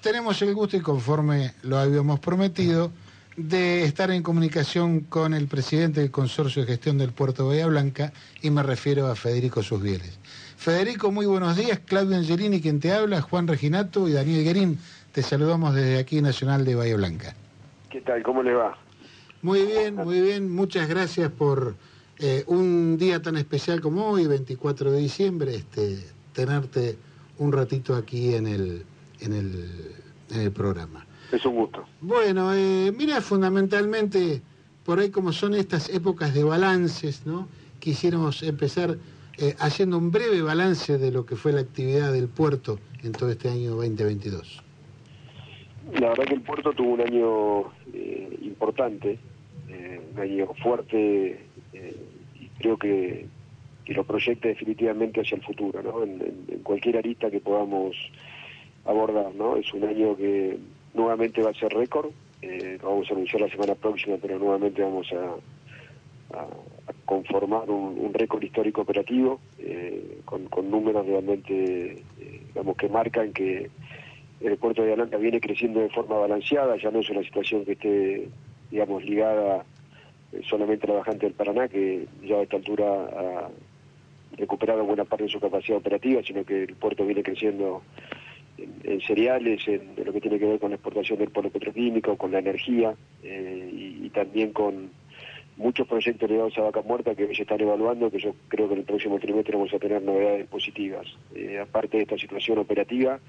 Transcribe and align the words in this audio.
tenemos 0.00 0.40
el 0.42 0.54
gusto 0.54 0.76
y 0.76 0.80
conforme 0.80 1.52
lo 1.62 1.78
habíamos 1.78 2.20
prometido 2.20 2.90
de 3.36 3.84
estar 3.84 4.10
en 4.10 4.22
comunicación 4.22 5.00
con 5.00 5.34
el 5.34 5.46
presidente 5.46 6.00
del 6.00 6.10
Consorcio 6.10 6.62
de 6.62 6.68
Gestión 6.68 6.98
del 6.98 7.12
Puerto 7.12 7.46
Bahía 7.46 7.66
Blanca 7.66 8.12
y 8.42 8.50
me 8.50 8.62
refiero 8.62 9.06
a 9.06 9.14
Federico 9.14 9.62
Susbieles. 9.62 10.18
Federico, 10.56 11.10
muy 11.10 11.26
buenos 11.26 11.56
días. 11.56 11.80
Claudio 11.80 12.16
Angelini, 12.16 12.60
quien 12.60 12.80
te 12.80 12.92
habla, 12.92 13.22
Juan 13.22 13.46
Reginato 13.46 14.08
y 14.08 14.12
Daniel 14.12 14.44
Guerín. 14.44 14.78
Te 15.12 15.22
saludamos 15.22 15.74
desde 15.74 15.98
aquí 15.98 16.20
Nacional 16.20 16.64
de 16.64 16.74
Bahía 16.74 16.96
Blanca. 16.96 17.34
¿Qué 17.88 18.00
tal? 18.00 18.22
¿Cómo 18.22 18.42
le 18.42 18.54
va? 18.54 18.76
Muy 19.42 19.64
bien, 19.64 19.96
muy 19.96 20.20
bien. 20.20 20.50
Muchas 20.50 20.88
gracias 20.88 21.30
por 21.30 21.76
eh, 22.18 22.44
un 22.46 22.98
día 22.98 23.22
tan 23.22 23.36
especial 23.36 23.80
como 23.80 24.06
hoy, 24.06 24.26
24 24.26 24.92
de 24.92 24.98
diciembre, 24.98 25.54
este, 25.54 26.04
tenerte 26.34 26.96
un 27.38 27.52
ratito 27.52 27.96
aquí 27.96 28.34
en 28.34 28.46
el, 28.46 28.84
en 29.20 29.32
el, 29.32 30.52
programa. 30.52 31.06
Es 31.32 31.44
un 31.44 31.56
gusto. 31.56 31.84
Bueno, 32.00 32.54
eh, 32.54 32.92
mira, 32.96 33.20
fundamentalmente, 33.20 34.42
por 34.84 34.98
ahí 34.98 35.10
como 35.10 35.32
son 35.32 35.54
estas 35.54 35.88
épocas 35.88 36.34
de 36.34 36.44
balances, 36.44 37.26
¿no? 37.26 37.48
Quisiéramos 37.78 38.42
empezar 38.42 38.96
eh, 39.38 39.54
haciendo 39.58 39.98
un 39.98 40.10
breve 40.10 40.42
balance 40.42 40.98
de 40.98 41.10
lo 41.10 41.26
que 41.26 41.36
fue 41.36 41.52
la 41.52 41.60
actividad 41.60 42.12
del 42.12 42.28
puerto 42.28 42.78
en 43.02 43.12
todo 43.12 43.30
este 43.30 43.48
año 43.48 43.74
2022. 43.74 44.62
La 45.94 46.10
verdad 46.10 46.24
que 46.24 46.34
el 46.34 46.42
puerto 46.42 46.72
tuvo 46.72 46.94
un 46.94 47.00
año 47.00 47.72
eh, 47.92 48.38
importante, 48.42 49.18
un 50.12 50.20
año 50.20 50.46
fuerte 50.62 51.46
y 51.72 52.46
creo 52.58 52.76
que, 52.76 53.26
que, 53.84 53.94
lo 53.94 54.04
proyecta 54.04 54.48
definitivamente 54.48 55.20
hacia 55.20 55.36
el 55.36 55.42
futuro, 55.42 55.82
¿no? 55.82 56.02
en 56.02 56.60
cualquier 56.62 56.98
arista 56.98 57.30
que 57.30 57.40
podamos 57.40 57.96
abordar, 58.84 59.34
¿no? 59.34 59.56
Es 59.56 59.72
un 59.74 59.84
año 59.84 60.16
que 60.16 60.58
nuevamente 60.94 61.42
va 61.42 61.50
a 61.50 61.54
ser 61.54 61.72
récord, 61.72 62.10
eh, 62.42 62.78
lo 62.82 62.90
vamos 62.90 63.10
a 63.10 63.14
anunciar 63.14 63.42
la 63.42 63.50
semana 63.50 63.74
próxima, 63.74 64.16
pero 64.20 64.38
nuevamente 64.38 64.82
vamos 64.82 65.08
a, 65.12 65.36
conformar 67.04 67.68
un, 67.68 68.14
récord 68.14 68.42
histórico 68.42 68.82
operativo 68.82 69.40
eh, 69.58 70.20
con, 70.24 70.70
números 70.70 71.04
realmente, 71.04 71.92
eh, 72.20 72.40
digamos, 72.46 72.76
que 72.76 72.88
marcan 72.88 73.32
que 73.32 73.68
el 74.40 74.56
puerto 74.56 74.82
de 74.82 74.92
Atlanta 74.92 75.16
viene 75.16 75.40
creciendo 75.40 75.80
de 75.80 75.88
forma 75.88 76.18
balanceada, 76.18 76.76
ya 76.76 76.90
no 76.92 77.00
es 77.00 77.10
una 77.10 77.22
situación 77.24 77.64
que 77.64 77.72
esté, 77.72 78.28
digamos, 78.70 79.04
ligada 79.04 79.64
solamente 80.48 80.86
a 80.86 80.90
la 80.90 80.98
bajante 81.00 81.26
del 81.26 81.34
Paraná, 81.34 81.68
que 81.68 82.06
ya 82.22 82.36
a 82.36 82.42
esta 82.42 82.56
altura 82.56 82.86
ha 82.86 83.48
recuperado 84.36 84.84
buena 84.84 85.04
parte 85.04 85.24
de 85.24 85.30
su 85.30 85.40
capacidad 85.40 85.78
operativa, 85.78 86.22
sino 86.22 86.44
que 86.44 86.62
el 86.62 86.74
puerto 86.76 87.04
viene 87.04 87.22
creciendo 87.22 87.82
en, 88.90 89.00
cereales, 89.00 89.66
en, 89.66 89.92
lo 90.04 90.12
que 90.12 90.20
tiene 90.20 90.38
que 90.38 90.46
ver 90.46 90.58
con 90.58 90.70
la 90.70 90.76
exportación 90.76 91.18
del 91.18 91.30
polo 91.30 91.50
petroquímico, 91.50 92.16
con 92.16 92.32
la 92.32 92.38
energía 92.38 92.94
eh, 93.22 93.70
y, 94.02 94.10
también 94.10 94.52
con 94.52 94.90
muchos 95.56 95.86
proyectos 95.86 96.28
ligados 96.28 96.58
a 96.58 96.62
vaca 96.62 96.82
muerta 96.82 97.14
que 97.14 97.32
se 97.34 97.42
están 97.42 97.60
evaluando, 97.60 98.10
que 98.10 98.18
yo 98.18 98.34
creo 98.48 98.66
que 98.66 98.74
en 98.74 98.80
el 98.80 98.86
próximo 98.86 99.20
trimestre 99.20 99.56
vamos 99.56 99.72
a 99.72 99.78
tener 99.78 100.02
novedades 100.02 100.46
positivas. 100.48 101.06
Eh, 101.34 101.60
aparte 101.60 101.98
de 101.98 102.02
esta 102.02 102.18
situación 102.18 102.58
operativa, 102.58 103.20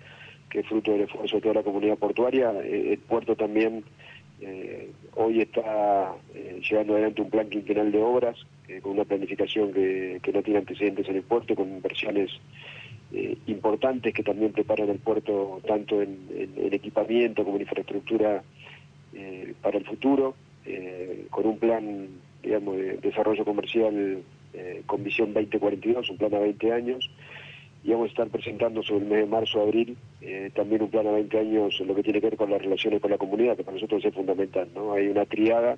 que 0.49 0.61
es 0.61 0.67
fruto 0.67 0.91
del 0.91 1.01
esfuerzo 1.01 1.35
de 1.35 1.41
toda 1.41 1.53
la 1.55 1.63
comunidad 1.63 1.97
portuaria, 1.97 2.51
eh, 2.63 2.93
el 2.93 2.99
puerto 2.99 3.35
también 3.35 3.83
hoy 5.13 5.39
está 5.41 6.15
llevando 6.67 6.93
adelante 6.93 7.21
un 7.21 7.29
plan 7.29 7.47
quinquenal 7.47 7.91
de 7.91 8.01
obras, 8.01 8.35
con 8.81 8.93
una 8.93 9.03
planificación 9.03 9.71
que, 9.71 10.19
que 10.23 10.33
no 10.33 10.41
tiene 10.41 10.57
antecedentes 10.57 11.07
en 11.09 11.17
el 11.17 11.21
puerto, 11.21 11.53
con 11.53 11.69
inversiones 11.69 12.31
eh, 13.13 13.37
importantes 13.47 14.13
que 14.13 14.23
también 14.23 14.53
preparan 14.53 14.89
el 14.89 14.99
puerto 14.99 15.59
tanto 15.67 16.01
en, 16.01 16.29
equipamiento 16.71 17.43
como 17.43 17.57
en 17.57 17.63
infraestructura 17.63 18.41
eh, 19.13 19.53
para 19.61 19.77
el 19.77 19.85
futuro, 19.85 20.33
eh, 20.65 21.25
con 21.29 21.45
un 21.45 21.57
plan 21.57 22.07
digamos, 22.41 22.77
de 22.77 22.97
desarrollo 22.97 23.43
comercial 23.43 24.23
con 24.85 25.03
visión 25.03 25.33
2042, 25.33 26.09
un 26.09 26.17
plan 26.17 26.33
a 26.35 26.39
20 26.39 26.73
años, 26.73 27.09
y 27.83 27.91
vamos 27.91 28.07
a 28.07 28.09
estar 28.09 28.27
presentando 28.27 28.83
sobre 28.83 29.05
el 29.05 29.09
mes 29.09 29.19
de 29.19 29.25
marzo 29.25 29.61
abril 29.61 29.97
también 30.53 30.81
un 30.81 30.89
plan 30.89 31.07
a 31.07 31.11
20 31.11 31.39
años 31.39 31.77
en 31.79 31.87
lo 31.87 31.95
que 31.95 32.03
tiene 32.03 32.19
que 32.19 32.27
ver 32.27 32.37
con 32.37 32.49
las 32.49 32.61
relaciones 32.61 33.01
con 33.01 33.11
la 33.11 33.17
comunidad, 33.17 33.55
que 33.55 33.63
para 33.63 33.75
nosotros 33.75 34.03
es 34.03 34.13
fundamental. 34.13 34.67
¿no? 34.75 34.93
Hay 34.93 35.07
una 35.07 35.25
triada 35.25 35.77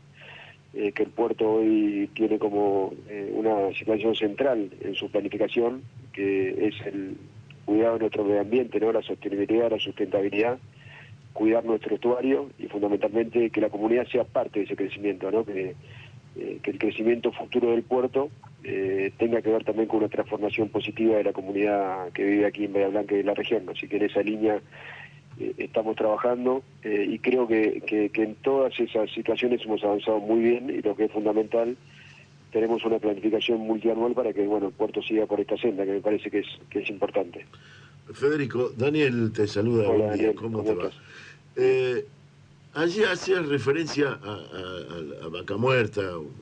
eh, 0.75 0.91
que 0.91 1.03
el 1.03 1.09
puerto 1.09 1.51
hoy 1.51 2.09
tiene 2.16 2.39
como 2.39 2.94
eh, 3.07 3.31
una 3.35 3.72
situación 3.78 4.16
central 4.16 4.72
en 4.81 4.95
su 4.95 5.07
planificación, 5.07 5.84
que 6.11 6.67
es 6.67 6.73
el 6.88 7.16
cuidado 7.63 7.94
de 7.94 8.00
nuestro 8.00 8.23
medio 8.23 8.41
ambiente, 8.41 8.79
¿no? 8.79 8.91
la 8.91 9.03
sostenibilidad, 9.03 9.69
la 9.69 9.78
sustentabilidad, 9.78 10.57
cuidar 11.31 11.63
nuestro 11.63 11.94
estuario 11.94 12.50
y 12.57 12.66
fundamentalmente 12.66 13.51
que 13.51 13.62
la 13.62 13.69
comunidad 13.69 14.07
sea 14.07 14.23
parte 14.23 14.59
de 14.59 14.66
ese 14.66 14.75
crecimiento, 14.75 15.29
¿no? 15.29 15.45
que, 15.45 15.75
eh, 16.38 16.57
el 16.63 16.79
crecimiento 16.79 17.31
futuro 17.31 17.69
del 17.69 17.83
puerto 17.83 18.29
tenga 19.17 19.41
que 19.41 19.50
ver 19.50 19.66
también 19.66 19.89
con 19.89 20.00
una 20.00 20.07
transformación 20.07 20.69
positiva 20.69 21.17
de 21.17 21.25
la 21.25 21.33
comunidad 21.33 22.13
que 22.13 22.23
vive 22.23 22.45
aquí 22.45 22.63
en 22.63 22.72
Bahía 22.72 22.88
Blanca 22.88 23.13
y 23.13 23.19
en 23.19 23.25
la 23.25 23.33
región. 23.33 23.67
Así 23.69 23.89
que 23.89 23.97
en 23.97 24.03
esa 24.03 24.22
línea 24.22 24.56
eh, 24.56 24.62
estamos 25.39 25.95
trabajando 25.95 26.63
eh, 26.83 27.07
y 27.09 27.19
creo 27.19 27.47
que, 27.47 27.81
en 28.13 28.35
todas 28.35 28.79
esas 28.79 29.11
situaciones 29.11 29.61
hemos 29.66 29.83
avanzado 29.83 30.19
muy 30.19 30.41
bien 30.41 30.69
y 30.69 30.81
lo 30.81 30.95
que 30.95 31.05
es 31.05 31.11
fundamental, 31.11 31.75
tenemos 32.51 32.85
una 32.85 32.99
planificación 32.99 33.61
multianual 33.61 34.13
para 34.13 34.31
que 34.31 34.45
bueno 34.45 34.67
el 34.67 34.73
puerto 34.73 35.01
siga 35.01 35.25
por 35.25 35.39
esta 35.39 35.57
senda, 35.57 35.85
que 35.85 35.94
me 35.94 36.01
parece 36.01 36.29
que 36.29 36.39
es, 36.39 36.47
que 36.69 36.79
es 36.79 36.89
importante. 36.89 37.45
Federico, 38.13 38.71
Daniel 38.77 39.31
te 39.33 39.47
saluda. 39.47 39.89
Hola, 39.89 40.07
Daniel, 40.07 40.35
¿cómo, 40.35 40.61
te 40.61 40.75
va? 40.75 40.91
Eh, 41.55 42.05
allí 42.73 43.03
hacías 43.03 43.47
referencia 43.47 44.19
a, 44.21 45.27
Vaca 45.29 45.57
Muerta, 45.57 46.01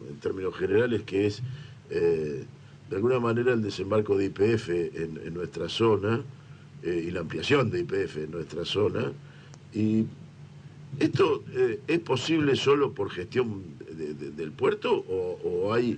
en 0.10 0.20
términos 0.20 0.56
generales, 0.56 1.04
que 1.04 1.28
es 1.28 1.42
de 1.90 2.96
alguna 2.96 3.20
manera 3.20 3.54
el 3.54 3.62
desembarco 3.62 4.18
de 4.18 4.26
IPF 4.26 4.70
en 4.70 5.34
nuestra 5.34 5.70
zona 5.70 6.24
eh, 6.84 7.06
y 7.08 7.12
la 7.12 7.20
ampliación 7.20 7.70
de 7.70 7.82
IPF 7.82 8.18
en 8.18 8.32
nuestra 8.32 8.66
zona. 8.66 9.12
Y 9.74 10.06
¿Esto 11.00 11.44
eh, 11.56 11.80
es 11.88 12.00
posible 12.00 12.56
solo 12.56 12.92
por 12.92 13.10
gestión 13.10 13.64
del 13.88 14.52
puerto 14.52 15.06
o, 15.08 15.74
hay 15.74 15.98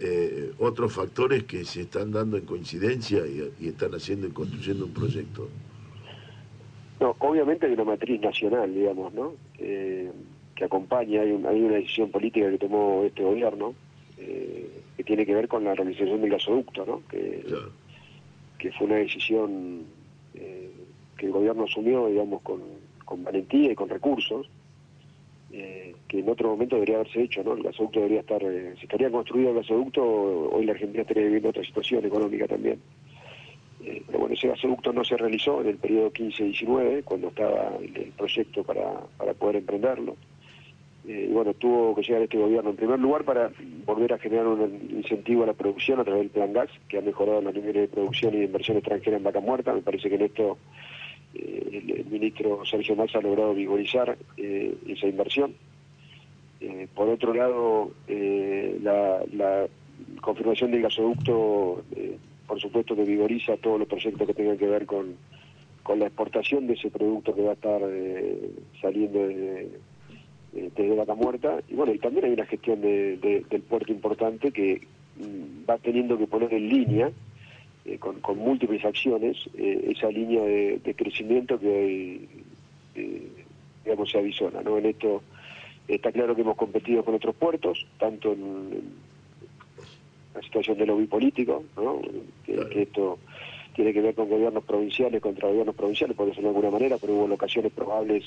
eh, 0.00 0.52
otros 0.58 0.92
factores 0.92 1.44
que 1.44 1.64
se 1.64 1.82
están 1.82 2.10
dando 2.10 2.36
en 2.36 2.44
coincidencia 2.44 3.22
y, 3.26 3.68
están 3.68 3.94
haciendo 3.94 4.26
y 4.26 4.30
construyendo 4.30 4.86
un 4.86 4.92
proyecto? 4.92 5.48
No, 6.98 7.14
obviamente 7.20 7.66
hay 7.66 7.74
una 7.74 7.84
matriz 7.84 8.20
nacional, 8.20 8.74
digamos, 8.74 9.12
¿no? 9.14 9.34
que 9.58 10.64
acompaña, 10.64 11.20
hay, 11.20 11.30
hay, 11.30 11.62
una 11.62 11.76
decisión 11.76 12.10
política 12.10 12.50
que 12.50 12.58
tomó 12.58 13.04
este 13.04 13.22
gobierno 13.22 13.74
que 14.16 15.04
tiene 15.04 15.26
que 15.26 15.34
ver 15.34 15.46
con 15.46 15.62
la 15.62 15.74
realización 15.74 16.22
del 16.22 16.30
gasoducto, 16.30 16.86
¿no? 16.86 17.02
Que, 17.08 17.44
que 18.58 18.72
fue 18.72 18.86
una 18.86 18.96
decisión 18.96 19.84
que 21.16 21.26
el 21.26 21.32
gobierno 21.32 21.64
asumió, 21.64 22.06
digamos, 22.08 22.42
con, 22.42 22.60
valentía 23.24 23.72
y 23.72 23.74
con 23.74 23.88
recursos, 23.88 24.48
eh, 25.52 25.94
que 26.08 26.20
en 26.20 26.28
otro 26.28 26.50
momento 26.50 26.76
debería 26.76 26.96
haberse 26.96 27.22
hecho, 27.22 27.42
¿no? 27.42 27.54
El 27.54 27.62
gasoducto 27.62 28.00
debería 28.00 28.20
estar, 28.20 28.42
eh, 28.42 28.74
si 28.76 28.82
estaría 28.82 29.10
construido 29.10 29.50
el 29.50 29.56
gasoducto, 29.56 30.02
hoy 30.02 30.66
la 30.66 30.72
Argentina 30.72 31.02
estaría 31.02 31.24
viviendo 31.24 31.50
otra 31.50 31.64
situación 31.64 32.04
económica 32.04 32.46
también. 32.46 32.80
Eh, 33.84 34.02
pero 34.06 34.18
bueno, 34.18 34.34
ese 34.34 34.48
gasoducto 34.48 34.92
no 34.92 35.04
se 35.04 35.16
realizó 35.16 35.60
en 35.60 35.68
el 35.68 35.76
periodo 35.76 36.12
15-19, 36.12 37.04
cuando 37.04 37.28
estaba 37.28 37.76
el, 37.80 38.12
proyecto 38.16 38.64
para, 38.64 39.00
para 39.16 39.34
poder 39.34 39.56
emprenderlo. 39.56 40.16
Y 41.06 41.28
bueno, 41.28 41.54
tuvo 41.54 41.94
que 41.94 42.02
llegar 42.02 42.22
este 42.22 42.36
gobierno 42.36 42.70
en 42.70 42.76
primer 42.76 42.98
lugar 42.98 43.24
para 43.24 43.52
volver 43.84 44.12
a 44.12 44.18
generar 44.18 44.48
un 44.48 44.88
incentivo 44.90 45.44
a 45.44 45.46
la 45.46 45.52
producción 45.52 46.00
a 46.00 46.04
través 46.04 46.22
del 46.22 46.30
Plan 46.30 46.52
Gas, 46.52 46.68
que 46.88 46.98
ha 46.98 47.00
mejorado 47.00 47.40
los 47.40 47.54
niveles 47.54 47.82
de 47.82 47.88
producción 47.88 48.34
y 48.34 48.38
de 48.38 48.44
inversión 48.46 48.76
extranjera 48.76 49.16
en 49.16 49.22
vaca 49.22 49.38
muerta. 49.38 49.72
Me 49.72 49.82
parece 49.82 50.08
que 50.08 50.16
en 50.16 50.22
esto 50.22 50.58
eh, 51.34 51.84
el, 51.96 52.06
ministro 52.06 52.64
Sergio 52.64 52.96
Massa 52.96 53.18
ha 53.18 53.22
logrado 53.22 53.54
vigorizar 53.54 54.18
eh, 54.36 54.74
esa 54.88 55.06
inversión. 55.06 55.54
Eh, 56.60 56.88
por 56.92 57.08
otro 57.08 57.32
lado, 57.32 57.92
la, 58.08 59.68
confirmación 60.20 60.72
del 60.72 60.82
gasoducto, 60.82 61.84
por 62.48 62.60
supuesto 62.60 62.96
que 62.96 63.04
vigoriza 63.04 63.56
todos 63.58 63.78
los 63.78 63.88
proyectos 63.88 64.26
que 64.26 64.34
tengan 64.34 64.58
que 64.58 64.66
ver 64.66 64.86
con, 64.86 65.14
la 65.96 66.06
exportación 66.06 66.66
de 66.66 66.74
ese 66.74 66.90
producto 66.90 67.32
que 67.32 67.42
va 67.42 67.50
a 67.50 67.54
estar 67.54 67.80
saliendo 68.80 69.28
de, 69.28 69.70
desde 70.74 70.94
Vaca 70.94 71.14
Muerta. 71.14 71.58
Y 71.68 71.74
bueno, 71.74 71.92
y 71.92 71.98
también 71.98 72.26
hay 72.26 72.32
una 72.32 72.46
gestión 72.46 72.80
del 72.80 73.62
puerto 73.68 73.92
importante 73.92 74.50
que 74.50 74.80
mm, 75.18 75.68
va 75.68 75.78
teniendo 75.78 76.18
que 76.18 76.26
poner 76.26 76.52
en 76.54 76.68
línea 76.68 77.10
eh, 77.84 77.98
con, 77.98 78.38
múltiples 78.38 78.84
acciones 78.84 79.36
eh, 79.56 79.92
esa 79.96 80.10
línea 80.10 80.42
de, 80.42 80.94
crecimiento 80.96 81.56
que 81.56 81.68
hoy 81.68 82.28
eh, 82.96 83.28
digamos 83.84 84.10
se 84.10 84.18
avisona 84.18 84.60
¿no? 84.62 84.76
en 84.78 84.86
esto 84.86 85.22
está 85.86 86.10
claro 86.10 86.34
que 86.34 86.40
hemos 86.40 86.56
competido 86.56 87.04
con 87.04 87.14
otros 87.14 87.36
puertos 87.36 87.86
tanto 87.96 88.32
en, 88.32 88.90
la 90.34 90.42
situación 90.42 90.76
del 90.78 90.88
lobby 90.88 91.06
político 91.06 91.62
¿no? 91.76 92.00
que, 92.44 92.82
esto 92.82 93.20
tiene 93.76 93.92
que 93.92 94.00
ver 94.00 94.16
con 94.16 94.28
gobiernos 94.28 94.64
provinciales 94.64 95.22
contra 95.22 95.48
gobiernos 95.48 95.76
provinciales, 95.76 96.16
por 96.16 96.26
decirlo 96.26 96.48
de 96.48 96.56
alguna 96.56 96.70
manera, 96.72 96.96
pero 96.98 97.14
hubo 97.14 97.28
locaciones 97.28 97.70
probables 97.72 98.24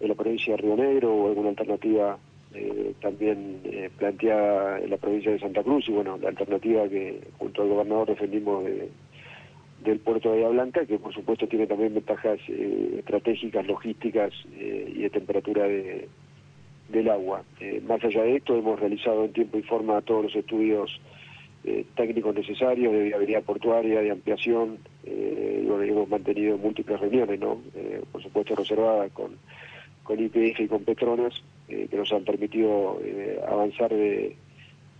en 0.00 0.08
la 0.08 0.14
provincia 0.14 0.56
de 0.56 0.62
Río 0.62 0.76
Negro 0.76 1.14
o 1.14 1.28
alguna 1.28 1.50
alternativa 1.50 2.18
eh, 2.56 2.94
también 3.00 3.60
eh, 3.64 3.90
planteada 3.98 4.78
en 4.78 4.88
la 4.88 4.96
provincia 4.96 5.32
de 5.32 5.40
Santa 5.40 5.64
Cruz 5.64 5.88
y 5.88 5.92
bueno, 5.92 6.16
la 6.18 6.28
alternativa 6.28 6.88
que 6.88 7.20
junto 7.36 7.62
al 7.62 7.68
gobernador 7.68 8.06
defendimos 8.06 8.64
del 9.82 9.98
puerto 9.98 10.30
de 10.30 10.36
Bahía 10.36 10.50
Blanca, 10.50 10.86
que 10.86 11.00
por 11.00 11.12
supuesto 11.12 11.48
tiene 11.48 11.66
también 11.66 11.94
ventajas 11.94 12.38
eh, 12.46 12.96
estratégicas, 13.00 13.66
logísticas 13.66 14.32
y 14.56 15.02
de 15.02 15.10
temperatura 15.10 15.66
del 15.66 17.10
agua. 17.10 17.42
más 17.88 18.04
allá 18.04 18.22
de 18.22 18.36
esto, 18.36 18.56
hemos 18.56 18.78
realizado 18.78 19.24
en 19.24 19.32
tiempo 19.32 19.58
y 19.58 19.62
forma 19.62 20.00
todos 20.02 20.24
los 20.24 20.36
estudios 20.36 21.00
técnicos 21.96 22.36
necesarios 22.36 22.92
de 22.92 23.02
viabilidad 23.04 23.42
portuaria, 23.42 24.00
de 24.00 24.10
ampliación, 24.12 24.78
y 25.04 25.64
bueno, 25.64 25.82
hemos 25.82 26.08
mantenido 26.08 26.56
múltiples 26.56 27.00
reuniones, 27.00 27.40
¿no? 27.40 27.60
por 28.12 28.22
supuesto 28.22 28.54
reservadas 28.54 29.10
con 29.12 29.32
con 30.04 30.20
IPF 30.20 30.60
y 30.60 30.68
con 30.68 30.84
Petronas, 30.84 31.42
eh, 31.68 31.88
que 31.90 31.96
nos 31.96 32.12
han 32.12 32.24
permitido 32.24 33.00
eh, 33.02 33.40
avanzar 33.48 33.90
de, 33.90 34.36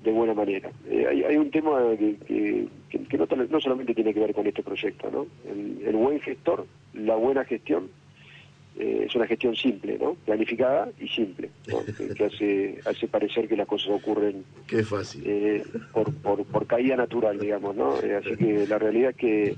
buena 0.02 0.34
manera. 0.34 0.70
Eh, 0.90 1.24
hay, 1.26 1.36
un 1.36 1.50
tema 1.50 1.78
que, 1.98 2.68
no, 3.50 3.60
solamente 3.60 3.94
tiene 3.94 4.12
que 4.12 4.20
ver 4.20 4.34
con 4.34 4.46
este 4.46 4.62
proyecto, 4.62 5.10
¿no? 5.10 5.26
El, 5.48 5.96
buen 5.96 6.20
gestor, 6.20 6.66
la 6.92 7.14
buena 7.14 7.44
gestión, 7.44 7.88
es 8.78 9.14
una 9.14 9.26
gestión 9.26 9.54
simple, 9.54 9.96
¿no? 9.98 10.14
Planificada 10.26 10.90
y 11.00 11.08
simple, 11.08 11.50
que, 12.16 12.24
hace, 12.24 12.78
hace 12.84 13.08
parecer 13.08 13.48
que 13.48 13.56
las 13.56 13.68
cosas 13.68 13.90
ocurren... 13.90 14.44
Qué 14.66 14.82
fácil. 14.82 15.62
por, 15.92 16.12
por, 16.16 16.44
por 16.44 16.66
caída 16.66 16.96
natural, 16.96 17.38
digamos, 17.38 17.76
¿no? 17.76 17.94
así 17.94 18.36
que 18.36 18.66
la 18.66 18.78
realidad 18.78 19.10
es 19.10 19.16
que 19.16 19.56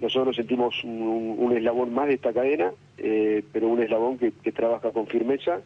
nosotros 0.00 0.28
nos 0.28 0.36
sentimos 0.36 0.74
un, 0.84 1.52
eslabón 1.56 1.92
más 1.92 2.08
de 2.08 2.14
esta 2.14 2.32
cadena, 2.32 2.72
eh, 2.98 3.42
pero 3.52 3.68
un 3.68 3.82
eslabón 3.82 4.18
que, 4.18 4.52
trabaja 4.52 4.90
con 4.90 5.06
firmeza, 5.06 5.60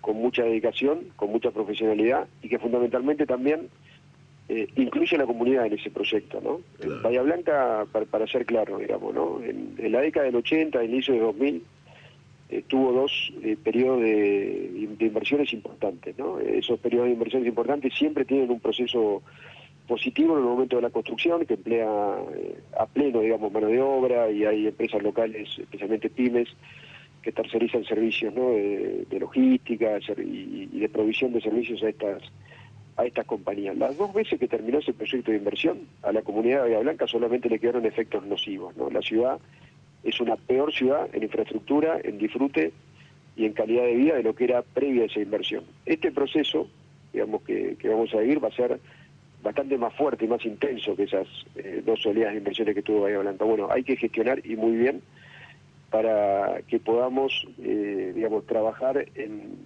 con 0.00 0.16
mucha 0.16 0.44
dedicación, 0.44 1.08
con 1.16 1.30
mucha 1.30 1.50
profesionalidad 1.50 2.28
y 2.42 2.48
que 2.48 2.58
fundamentalmente 2.58 3.26
también 3.26 3.68
eh, 4.48 4.68
incluye 4.76 5.16
a 5.16 5.18
la 5.18 5.26
comunidad 5.26 5.66
en 5.66 5.74
ese 5.74 5.90
proyecto. 5.90 6.40
¿no? 6.40 6.60
Bahía 7.02 7.22
Blanca, 7.22 7.86
para, 8.10 8.26
ser 8.26 8.46
claro, 8.46 8.78
digamos, 8.78 9.14
¿no? 9.14 9.40
en, 9.42 9.74
la 9.90 10.00
década 10.00 10.26
del 10.26 10.36
80, 10.36 10.84
inicio 10.84 11.14
de 11.14 11.20
2000, 11.20 11.64
eh, 12.50 12.62
tuvo 12.66 12.92
dos 12.92 13.32
periodos 13.62 14.00
de, 14.00 14.88
de, 14.98 15.04
inversiones 15.04 15.52
importantes. 15.52 16.16
¿no? 16.16 16.38
Esos 16.38 16.78
periodos 16.78 17.08
de 17.08 17.14
inversiones 17.14 17.48
importantes 17.48 17.92
siempre 17.94 18.24
tienen 18.24 18.50
un 18.50 18.60
proceso 18.60 19.22
positivo 19.88 20.34
en 20.34 20.44
el 20.44 20.48
momento 20.48 20.76
de 20.76 20.82
la 20.82 20.90
construcción, 20.90 21.44
que 21.46 21.54
emplea 21.54 21.88
eh, 22.36 22.58
a 22.78 22.86
pleno, 22.86 23.20
digamos, 23.20 23.50
mano 23.50 23.66
de 23.66 23.80
obra 23.80 24.30
y 24.30 24.44
hay 24.44 24.68
empresas 24.68 25.02
locales, 25.02 25.48
especialmente 25.58 26.10
pymes, 26.10 26.48
que 27.22 27.32
tercerizan 27.32 27.84
servicios 27.84 28.32
¿no? 28.34 28.50
de, 28.50 29.18
logística 29.18 29.98
y, 30.18 30.66
de 30.66 30.88
provisión 30.88 31.32
de 31.32 31.40
servicios 31.40 31.82
a 31.82 31.88
estas 31.88 32.22
a 32.96 33.06
estas 33.06 33.26
compañías. 33.26 33.76
Las 33.76 33.96
dos 33.96 34.12
veces 34.12 34.40
que 34.40 34.48
terminó 34.48 34.78
ese 34.78 34.92
proyecto 34.92 35.30
de 35.30 35.36
inversión, 35.36 35.86
a 36.02 36.10
la 36.10 36.22
comunidad 36.22 36.56
de 36.56 36.62
Bahía 36.62 36.80
Blanca 36.80 37.06
solamente 37.06 37.48
le 37.48 37.60
quedaron 37.60 37.86
efectos 37.86 38.26
nocivos. 38.26 38.76
¿no? 38.76 38.90
La 38.90 39.02
ciudad 39.02 39.38
es 40.02 40.20
una 40.20 40.34
peor 40.34 40.72
ciudad 40.72 41.08
en 41.12 41.22
infraestructura, 41.22 42.00
en 42.02 42.18
disfrute 42.18 42.72
y 43.36 43.44
en 43.44 43.52
calidad 43.52 43.84
de 43.84 43.94
vida 43.94 44.16
de 44.16 44.24
lo 44.24 44.34
que 44.34 44.44
era 44.44 44.62
previa 44.62 45.04
a 45.04 45.06
esa 45.06 45.20
inversión. 45.20 45.62
Este 45.86 46.10
proceso, 46.10 46.68
digamos, 47.12 47.42
que, 47.42 47.76
que 47.78 47.88
vamos 47.88 48.12
a 48.14 48.22
ir 48.24 48.42
va 48.42 48.48
a 48.48 48.52
ser 48.52 48.80
bastante 49.42 49.78
más 49.78 49.94
fuerte 49.94 50.24
y 50.24 50.28
más 50.28 50.44
intenso 50.44 50.96
que 50.96 51.04
esas 51.04 51.26
eh, 51.56 51.82
dos 51.84 52.04
oleadas 52.06 52.34
de 52.34 52.38
inversiones 52.38 52.74
que 52.74 52.82
tuvo 52.82 53.02
Bahía 53.02 53.18
Blanca. 53.18 53.44
Bueno, 53.44 53.68
hay 53.70 53.84
que 53.84 53.96
gestionar 53.96 54.44
y 54.44 54.56
muy 54.56 54.76
bien 54.76 55.02
para 55.90 56.60
que 56.68 56.78
podamos, 56.78 57.46
eh, 57.62 58.12
digamos, 58.14 58.44
trabajar 58.46 59.06
en, 59.14 59.56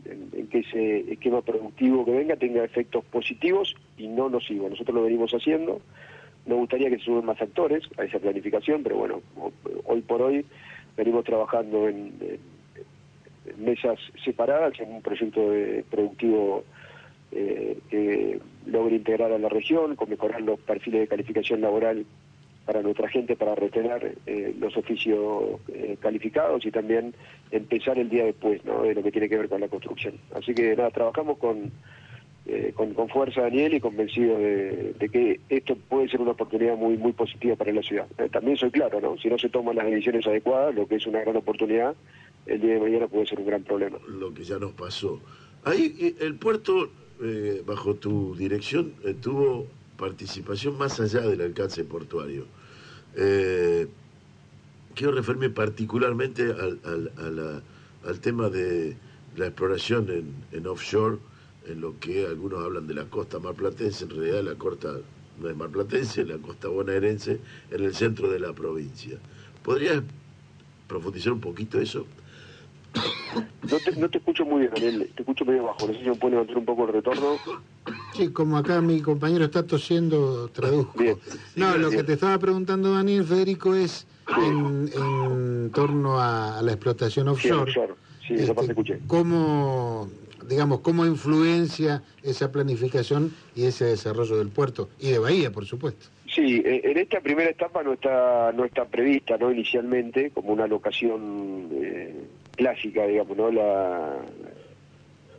que 0.50 0.60
ese 0.60 1.12
esquema 1.12 1.42
productivo 1.42 2.04
que 2.04 2.12
venga 2.12 2.36
tenga 2.36 2.62
efectos 2.62 3.04
positivos 3.06 3.74
y 3.96 4.06
no 4.06 4.28
nocivos. 4.28 4.70
Nosotros 4.70 4.94
lo 4.94 5.02
venimos 5.02 5.32
haciendo. 5.32 5.80
Nos 6.46 6.58
gustaría 6.58 6.90
que 6.90 6.98
se 6.98 7.04
suben 7.04 7.24
más 7.24 7.40
actores 7.40 7.84
a 7.98 8.04
esa 8.04 8.18
planificación, 8.18 8.82
pero 8.82 8.96
bueno, 8.96 9.20
hoy 9.84 10.02
por 10.02 10.22
hoy 10.22 10.44
venimos 10.96 11.24
trabajando 11.24 11.88
en, 11.88 12.12
mesas 13.56 13.98
separadas 14.24 14.78
en 14.78 14.92
un 14.92 15.02
proyecto 15.02 15.50
de 15.50 15.84
productivo 15.90 16.64
eh, 17.34 17.78
que 17.88 18.40
logre 18.66 18.96
integrar 18.96 19.32
a 19.32 19.38
la 19.38 19.48
región, 19.48 19.96
con 19.96 20.10
mejorar 20.10 20.42
los 20.42 20.60
perfiles 20.60 21.00
de 21.00 21.08
calificación 21.08 21.62
laboral 21.62 22.04
para 22.66 22.82
nuestra 22.82 23.08
gente, 23.08 23.36
para 23.36 23.54
retener 23.54 24.18
eh, 24.26 24.54
los 24.60 24.76
oficios 24.76 25.58
eh, 25.68 25.96
calificados 25.98 26.66
y 26.66 26.70
también 26.70 27.14
empezar 27.50 27.98
el 27.98 28.10
día 28.10 28.26
después 28.26 28.62
¿no? 28.66 28.82
de 28.82 28.94
lo 28.94 29.02
que 29.02 29.10
tiene 29.10 29.30
que 29.30 29.38
ver 29.38 29.48
con 29.48 29.62
la 29.62 29.68
construcción. 29.68 30.14
Así 30.34 30.54
que 30.54 30.76
nada, 30.76 30.90
trabajamos 30.90 31.38
con, 31.38 31.72
con, 32.74 33.08
fuerza, 33.08 33.40
Daniel, 33.40 33.72
y 33.74 33.80
convencido 33.80 34.36
de, 34.36 34.94
que 35.10 35.40
esto 35.48 35.74
puede 35.88 36.10
ser 36.10 36.20
una 36.20 36.32
oportunidad 36.32 36.76
muy 36.76 36.98
muy 36.98 37.12
positiva 37.12 37.56
para 37.56 37.72
la 37.72 37.82
ciudad. 37.82 38.06
también 38.30 38.58
soy 38.58 38.70
claro, 38.70 39.00
¿no? 39.00 39.16
si 39.16 39.28
no 39.28 39.38
se 39.38 39.48
toman 39.48 39.76
las 39.76 39.86
decisiones 39.86 40.26
adecuadas, 40.26 40.74
lo 40.74 40.86
que 40.86 40.96
es 40.96 41.06
una 41.06 41.20
gran 41.20 41.36
oportunidad, 41.36 41.94
el 42.44 42.60
día 42.60 42.74
de 42.74 42.80
mañana 42.80 43.08
puede 43.08 43.26
ser 43.26 43.40
un 43.40 43.46
gran 43.46 43.62
problema. 43.62 43.96
Lo 44.06 44.34
que 44.34 44.44
ya 44.44 44.58
nos 44.58 44.72
pasó. 44.72 45.18
Ahí 45.64 46.14
el 46.20 46.34
puerto 46.34 46.90
eh, 47.22 47.62
bajo 47.64 47.94
tu 47.94 48.34
dirección, 48.34 48.94
eh, 49.04 49.14
tuvo 49.14 49.68
participación 49.96 50.76
más 50.76 50.98
allá 50.98 51.20
del 51.20 51.40
alcance 51.40 51.84
portuario. 51.84 52.46
Eh, 53.14 53.86
quiero 54.94 55.12
referirme 55.12 55.50
particularmente 55.50 56.52
al, 56.52 58.20
tema 58.20 58.48
de 58.48 58.96
la 59.36 59.46
exploración 59.46 60.34
en, 60.50 60.66
offshore, 60.66 61.18
en 61.68 61.80
lo 61.80 61.98
que 62.00 62.26
algunos 62.26 62.64
hablan 62.64 62.88
de 62.88 62.94
la 62.94 63.04
costa 63.04 63.38
marplatense, 63.38 64.04
en 64.04 64.10
realidad 64.10 64.42
la 64.42 64.54
costa 64.56 64.98
no 65.40 65.48
es 65.48 65.56
marplatense, 65.56 66.24
la 66.24 66.38
costa 66.38 66.68
bonaerense, 66.68 67.38
en 67.70 67.84
el 67.84 67.94
centro 67.94 68.28
de 68.30 68.40
la 68.40 68.52
provincia. 68.52 69.18
¿Podrías 69.62 70.02
profundizar 70.88 71.32
un 71.32 71.40
poquito 71.40 71.80
eso? 71.80 72.04
No 73.70 73.78
te, 73.78 73.92
no 73.96 74.10
te 74.10 74.18
escucho 74.18 74.44
muy 74.44 74.60
bien, 74.60 74.72
Daniel, 74.74 75.10
te 75.14 75.22
escucho 75.22 75.44
medio 75.44 75.64
bajo, 75.64 75.86
no 75.86 75.94
sé 75.94 76.00
si 76.00 76.08
me 76.08 76.14
puede 76.16 76.32
levantar 76.32 76.58
un 76.58 76.64
poco 76.64 76.84
el 76.86 76.92
retorno. 76.92 77.36
Sí, 78.14 78.28
como 78.28 78.58
acá 78.58 78.80
mi 78.80 79.00
compañero 79.00 79.44
está 79.44 79.66
tosiendo, 79.66 80.48
traduzco. 80.48 80.98
no, 81.56 81.76
lo 81.78 81.90
que 81.90 82.02
te 82.02 82.14
estaba 82.14 82.38
preguntando, 82.38 82.92
Daniel, 82.92 83.24
Federico, 83.24 83.74
es 83.74 84.06
en, 84.36 85.70
torno 85.72 86.20
a, 86.20 86.60
la 86.62 86.72
explotación 86.72 87.28
offshore. 87.28 87.72
Sí, 88.26 88.34
esa 88.34 88.54
parte 88.54 88.72
este, 88.72 88.72
escuché. 88.72 88.98
¿Cómo, 89.06 90.08
digamos, 90.48 90.80
cómo 90.80 91.06
influencia 91.06 92.02
esa 92.22 92.52
planificación 92.52 93.34
y 93.56 93.64
ese 93.64 93.86
desarrollo 93.86 94.36
del 94.38 94.48
puerto 94.48 94.90
y 95.00 95.10
de 95.10 95.18
Bahía, 95.18 95.50
por 95.50 95.64
supuesto? 95.64 96.06
Sí, 96.32 96.62
eh, 96.64 96.80
en 96.84 96.98
esta 96.98 97.20
primera 97.20 97.50
etapa 97.50 97.82
no 97.82 97.92
está 97.92 98.52
no 98.52 98.64
está 98.64 98.86
prevista, 98.86 99.36
no 99.36 99.50
inicialmente 99.52 100.30
como 100.30 100.52
una 100.52 100.66
locación 100.66 101.68
eh, 101.72 102.14
clásica, 102.56 103.06
digamos, 103.06 103.36
¿no? 103.36 103.50
La, 103.50 104.18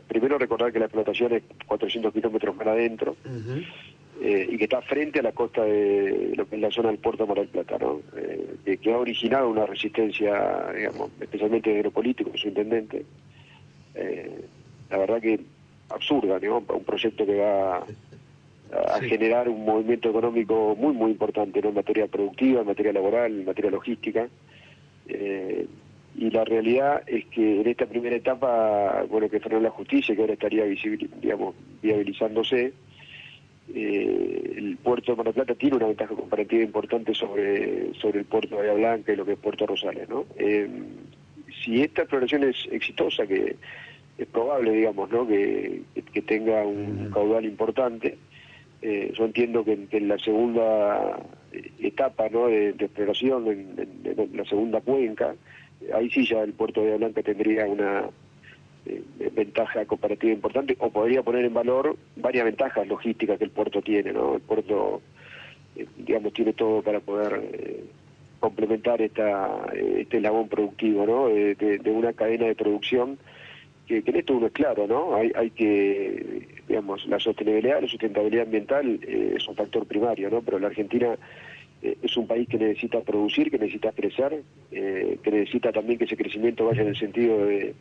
primero 0.08 0.38
recordar 0.38 0.72
que 0.72 0.78
la 0.78 0.86
explotación 0.86 1.32
es 1.32 1.42
400 1.66 2.12
kilómetros 2.12 2.54
más 2.56 2.66
adentro 2.66 3.16
eh, 4.22 4.48
y 4.48 4.56
que 4.56 4.64
está 4.64 4.80
frente 4.82 5.18
a 5.18 5.22
la 5.22 5.32
costa 5.32 5.64
de 5.64 6.34
lo 6.36 6.48
que 6.48 6.56
es 6.56 6.62
la 6.62 6.70
zona 6.70 6.90
del 6.90 6.98
puerto 6.98 7.24
de 7.24 7.28
Mar 7.28 7.38
del 7.38 7.48
Plata, 7.48 7.78
¿no? 7.78 8.00
Eh, 8.16 8.78
que 8.80 8.92
ha 8.92 8.98
originado 8.98 9.48
una 9.48 9.66
resistencia, 9.66 10.72
digamos, 10.72 11.10
especialmente 11.20 11.70
de 11.70 11.76
aeropolítico, 11.76 12.30
su 12.36 12.48
intendente. 12.48 13.04
Eh, 13.94 14.44
la 14.90 14.98
verdad 14.98 15.20
que 15.20 15.40
absurda, 15.88 16.38
¿no? 16.38 16.58
Un 16.58 16.84
proyecto 16.84 17.26
que 17.26 17.36
va 17.36 17.78
a, 17.78 19.00
generar 19.00 19.48
un 19.48 19.64
movimiento 19.64 20.10
económico 20.10 20.76
muy, 20.78 20.92
muy 20.94 21.10
importante, 21.10 21.60
¿no? 21.60 21.70
En 21.70 21.74
materia 21.74 22.06
productiva, 22.06 22.60
en 22.60 22.66
materia 22.66 22.92
laboral, 22.92 23.32
en 23.32 23.44
materia 23.44 23.70
logística. 23.70 24.28
Eh, 26.14 26.26
y 26.26 26.30
la 26.30 26.44
realidad 26.44 27.02
es 27.06 27.26
que 27.26 27.60
en 27.60 27.66
esta 27.68 27.86
primera 27.86 28.16
etapa, 28.16 29.04
bueno, 29.08 29.28
que 29.28 29.40
frenó 29.40 29.60
la 29.60 29.70
justicia, 29.70 30.14
que 30.14 30.20
ahora 30.20 30.34
estaría 30.34 30.64
digamos, 30.64 31.54
viabilizándose, 31.82 32.72
eh, 33.74 34.54
el 34.56 34.76
puerto 34.76 35.12
de 35.12 35.16
Mar 35.16 35.26
del 35.26 35.34
Plata 35.34 35.54
tiene 35.54 35.76
una 35.76 35.86
ventaja 35.86 36.14
comparativa 36.14 36.62
importante 36.62 37.14
sobre, 37.14 37.94
sobre 37.94 38.20
el 38.20 38.24
puerto 38.26 38.56
de 38.56 38.62
Bahía 38.62 38.74
Blanca 38.74 39.12
y 39.12 39.16
lo 39.16 39.24
que 39.24 39.32
es 39.32 39.38
Puerto 39.38 39.66
Rosales, 39.66 40.08
¿no? 40.08 40.26
Eh, 40.36 40.68
si 41.64 41.80
esta 41.82 42.02
exploración 42.02 42.44
es 42.44 42.68
exitosa, 42.70 43.26
que 43.26 43.56
es 44.18 44.26
probable, 44.28 44.72
digamos, 44.72 45.10
¿no? 45.10 45.26
que, 45.26 45.82
que 46.12 46.22
tenga 46.22 46.64
un 46.64 47.10
caudal 47.10 47.44
importante, 47.44 48.16
eh, 48.82 49.12
yo 49.16 49.24
entiendo 49.24 49.64
que, 49.64 49.78
en 49.90 50.08
la 50.08 50.18
segunda 50.18 51.18
etapa 51.80 52.28
¿no? 52.28 52.48
de, 52.48 52.70
exploración, 52.70 53.48
en, 53.48 54.36
la 54.36 54.44
segunda 54.44 54.80
cuenca, 54.80 55.34
ahí 55.92 56.10
sí 56.10 56.26
ya 56.26 56.42
el 56.42 56.52
puerto 56.52 56.82
de 56.82 56.96
Blanca 56.96 57.22
tendría 57.22 57.66
una 57.66 58.04
eh, 58.86 59.02
ventaja 59.34 59.84
comparativa 59.86 60.32
importante 60.32 60.76
o 60.78 60.90
podría 60.90 61.22
poner 61.22 61.44
en 61.44 61.54
valor 61.54 61.96
varias 62.16 62.44
ventajas 62.44 62.86
logísticas 62.86 63.38
que 63.38 63.44
el 63.44 63.50
puerto 63.50 63.82
tiene, 63.82 64.12
¿no? 64.12 64.36
El 64.36 64.42
puerto, 64.42 65.02
eh, 65.76 65.86
digamos, 65.96 66.32
tiene 66.32 66.52
todo 66.52 66.82
para 66.82 67.00
poder 67.00 67.40
complementar 68.44 69.00
esta, 69.00 69.66
este 69.72 70.18
eslabón 70.18 70.48
productivo, 70.48 71.06
¿no? 71.06 71.28
De, 71.28 71.80
una 71.86 72.12
cadena 72.12 72.44
de 72.44 72.54
producción 72.54 73.16
que, 73.86 74.02
en 74.04 74.16
esto 74.16 74.34
uno 74.34 74.48
es 74.48 74.52
claro, 74.52 74.86
¿no? 74.86 75.14
Hay, 75.16 75.32
hay 75.34 75.48
que, 75.48 76.46
digamos, 76.68 77.06
la 77.06 77.18
sostenibilidad, 77.18 77.80
la 77.80 77.88
sustentabilidad 77.88 78.44
ambiental 78.44 79.00
eh, 79.02 79.34
es 79.36 79.48
un 79.48 79.56
factor 79.56 79.86
primario, 79.86 80.28
¿no? 80.28 80.42
Pero 80.42 80.58
la 80.58 80.66
Argentina 80.66 81.14
eh, 81.14 81.18
es 82.02 82.16
un 82.16 82.26
país 82.26 82.48
que 82.48 82.58
necesita 82.58 83.00
producir, 83.00 83.50
que 83.50 83.58
necesita 83.58 83.92
crecer, 83.92 84.42
eh, 84.72 85.18
que 85.22 85.30
necesita 85.30 85.70
también 85.72 85.98
que 85.98 86.04
ese 86.04 86.16
crecimiento 86.16 86.64
vaya 86.64 86.82
en 86.82 86.88
el 86.88 86.96
sentido 86.96 87.46
de, 87.46 87.74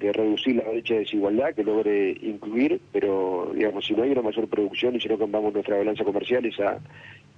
reducir 0.00 0.56
la 0.56 0.68
brecha 0.68 0.94
de 0.94 1.00
desigualdad, 1.00 1.54
que 1.54 1.62
logre 1.62 2.16
incluir, 2.22 2.80
pero 2.92 3.52
digamos, 3.54 3.86
si 3.86 3.94
no 3.94 4.02
hay 4.02 4.10
una 4.10 4.22
mayor 4.22 4.48
producción 4.48 4.96
y 4.96 5.00
si 5.00 5.08
no 5.08 5.16
cambiamos 5.16 5.52
nuestra 5.54 5.76
balanza 5.76 6.02
comercial, 6.02 6.44
esa 6.44 6.80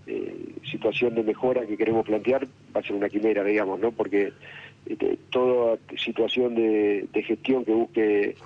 eh, 0.06 0.34
situación 0.70 1.14
de 1.14 1.24
mejora 1.24 1.66
que 1.66 1.76
queremos 1.76 2.06
plantear 2.06 2.46
va 2.74 2.80
a 2.80 2.82
ser 2.82 2.96
una 2.96 3.10
quimera, 3.10 3.44
digamos, 3.44 3.80
¿no? 3.80 3.92
Porque 3.92 4.32
este, 4.86 5.18
toda 5.30 5.78
situación 5.98 6.54
de, 6.54 7.06
gestión 7.26 7.66
que 7.66 7.72
busque 7.72 8.36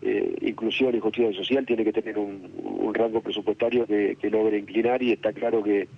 eh, 0.00 0.36
inclusión 0.42 0.94
y 0.94 1.00
justicia 1.00 1.32
social 1.34 1.66
tiene 1.66 1.84
que 1.84 1.92
tener 1.92 2.18
un, 2.18 2.94
rango 2.94 3.20
presupuestario 3.20 3.86
que, 3.86 4.30
logre 4.30 4.58
inclinar 4.58 5.02
y 5.02 5.12
está 5.12 5.32
claro 5.32 5.62
que 5.62 5.88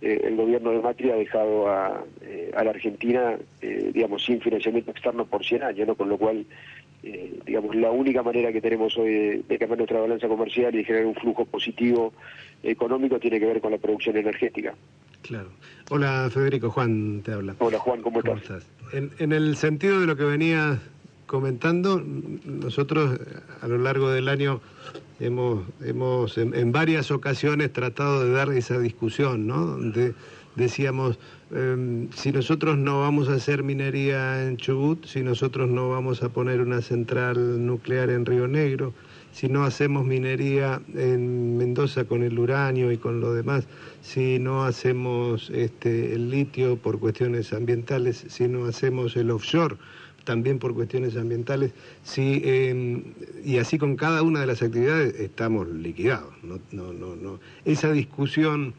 eh, 0.00 0.20
el 0.24 0.36
gobierno 0.36 0.70
de 0.70 0.80
Macri 0.80 1.10
ha 1.10 1.16
dejado 1.16 1.68
a, 1.68 2.04
a 2.54 2.64
la 2.64 2.70
Argentina, 2.70 3.36
digamos, 3.60 4.24
sin 4.24 4.40
financiamiento 4.40 4.90
externo 4.90 5.26
por 5.26 5.44
100 5.44 5.62
años, 5.62 5.88
¿no? 5.88 5.94
Con 5.94 6.08
lo 6.08 6.18
cual 6.18 6.46
eh, 7.02 7.40
digamos, 7.46 7.74
la 7.76 7.90
única 7.90 8.22
manera 8.22 8.52
que 8.52 8.60
tenemos 8.60 8.96
hoy 8.98 9.42
de, 9.48 9.58
cambiar 9.58 9.78
nuestra 9.78 10.00
balanza 10.00 10.28
comercial 10.28 10.74
y 10.74 10.84
generar 10.84 11.06
un 11.06 11.14
flujo 11.14 11.46
positivo 11.46 12.12
económico 12.62 13.18
tiene 13.18 13.40
que 13.40 13.46
ver 13.46 13.60
con 13.60 13.72
la 13.72 13.78
producción 13.78 14.18
energética. 14.18 14.74
Claro. 15.22 15.48
Hola 15.88 16.28
Federico, 16.32 16.70
Juan 16.70 17.22
te 17.24 17.32
habla. 17.32 17.54
Hola 17.58 17.78
Juan, 17.78 18.02
¿cómo, 18.02 18.20
estás? 18.20 18.66
En, 18.92 19.32
el 19.32 19.56
sentido 19.56 20.00
de 20.00 20.06
lo 20.06 20.16
que 20.16 20.24
venía 20.24 20.78
comentando, 21.30 22.02
nosotros 22.44 23.20
a 23.60 23.68
lo 23.68 23.78
largo 23.78 24.10
del 24.10 24.28
año 24.28 24.60
hemos, 25.20 25.62
hemos 25.80 26.36
en, 26.36 26.72
varias 26.72 27.12
ocasiones 27.12 27.72
tratado 27.72 28.24
de 28.24 28.32
dar 28.32 28.50
esa 28.50 28.80
discusión, 28.80 29.46
¿no? 29.46 29.78
decíamos, 30.56 31.20
em, 31.54 32.10
si 32.10 32.32
nosotros 32.32 32.76
no 32.78 33.02
vamos 33.02 33.28
a 33.28 33.34
hacer 33.34 33.62
minería 33.62 34.44
en 34.44 34.56
Chubut, 34.56 35.06
si 35.06 35.22
nosotros 35.22 35.70
no 35.70 35.88
vamos 35.88 36.24
a 36.24 36.30
poner 36.30 36.60
una 36.60 36.82
central 36.82 37.64
nuclear 37.64 38.10
en 38.10 38.26
Río 38.26 38.48
Negro, 38.48 38.92
si 39.30 39.48
no 39.48 39.62
hacemos 39.62 40.04
minería 40.04 40.82
en 40.96 41.56
Mendoza 41.56 42.06
con 42.06 42.24
el 42.24 42.36
uranio 42.40 42.90
y 42.90 42.98
con 42.98 43.20
lo 43.20 43.32
demás, 43.32 43.68
si 44.02 44.40
no 44.40 44.64
hacemos 44.64 45.48
este, 45.50 46.12
el 46.12 46.28
litio 46.28 46.74
por 46.74 46.98
cuestiones 46.98 47.52
ambientales, 47.52 48.24
si 48.28 48.48
no 48.48 48.64
hacemos 48.64 49.16
el 49.16 49.30
offshore 49.30 49.76
también 50.24 50.58
por 50.58 50.74
cuestiones 50.74 51.16
ambientales, 51.16 51.72
si, 52.02 52.42
em, 52.44 53.02
y 53.44 53.58
así 53.58 53.78
con 53.78 53.96
cada 53.96 54.22
una 54.22 54.40
de 54.40 54.46
las 54.46 54.62
actividades 54.62 55.18
estamos 55.18 55.68
liquidados. 55.68 56.32
No, 56.42 56.58
no, 56.72 56.92
no, 56.92 57.16
no. 57.16 57.40
Esa 57.64 57.92
discusión 57.92 58.74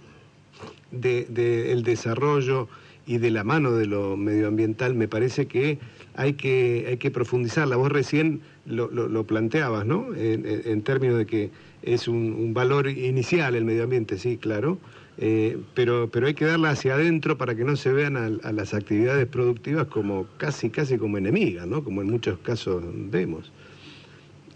del 0.92 1.34
de, 1.34 1.72
el 1.72 1.84
desarrollo 1.84 2.68
y 3.06 3.18
de 3.18 3.32
la 3.32 3.44
mano 3.44 3.72
de 3.72 3.88
lo 3.88 4.16
medioambiental, 4.16 4.94
me 4.94 5.08
parece 5.08 5.48
que 5.48 5.80
hay 6.16 6.34
que, 6.34 6.86
hay 6.88 6.98
que 6.98 7.12
profundizarla. 7.12 7.76
Vos 7.76 7.92
recién 7.92 8.42
lo, 8.66 8.90
lo, 8.90 9.26
planteabas, 9.26 9.86
¿no? 9.86 10.14
En, 10.16 10.82
términos 10.84 11.18
de 11.18 11.26
que 11.26 11.50
es 11.82 12.08
un, 12.08 12.54
valor 12.54 12.88
inicial 12.88 13.56
el 13.56 13.66
medio 13.66 13.84
ambiente, 13.84 14.18
sí, 14.18 14.38
claro, 14.38 14.78
eh, 15.24 15.56
pero, 15.76 16.10
pero 16.10 16.26
hay 16.26 16.34
que 16.34 16.46
darla 16.46 16.72
hacia 16.72 16.96
adentro 16.96 17.38
para 17.38 17.54
que 17.54 17.64
no 17.64 17.76
se 17.76 17.94
vean 17.94 18.18
a, 18.18 18.52
las 18.52 18.74
actividades 18.74 19.28
productivas 19.28 19.86
como 19.86 20.26
casi, 20.38 20.72
casi 20.72 20.98
como 20.98 21.20
enemigas, 21.20 21.68
¿no? 21.68 21.84
Como 21.84 22.02
en 22.02 22.10
muchos 22.10 22.40
casos 22.40 22.84
vemos. 22.92 23.52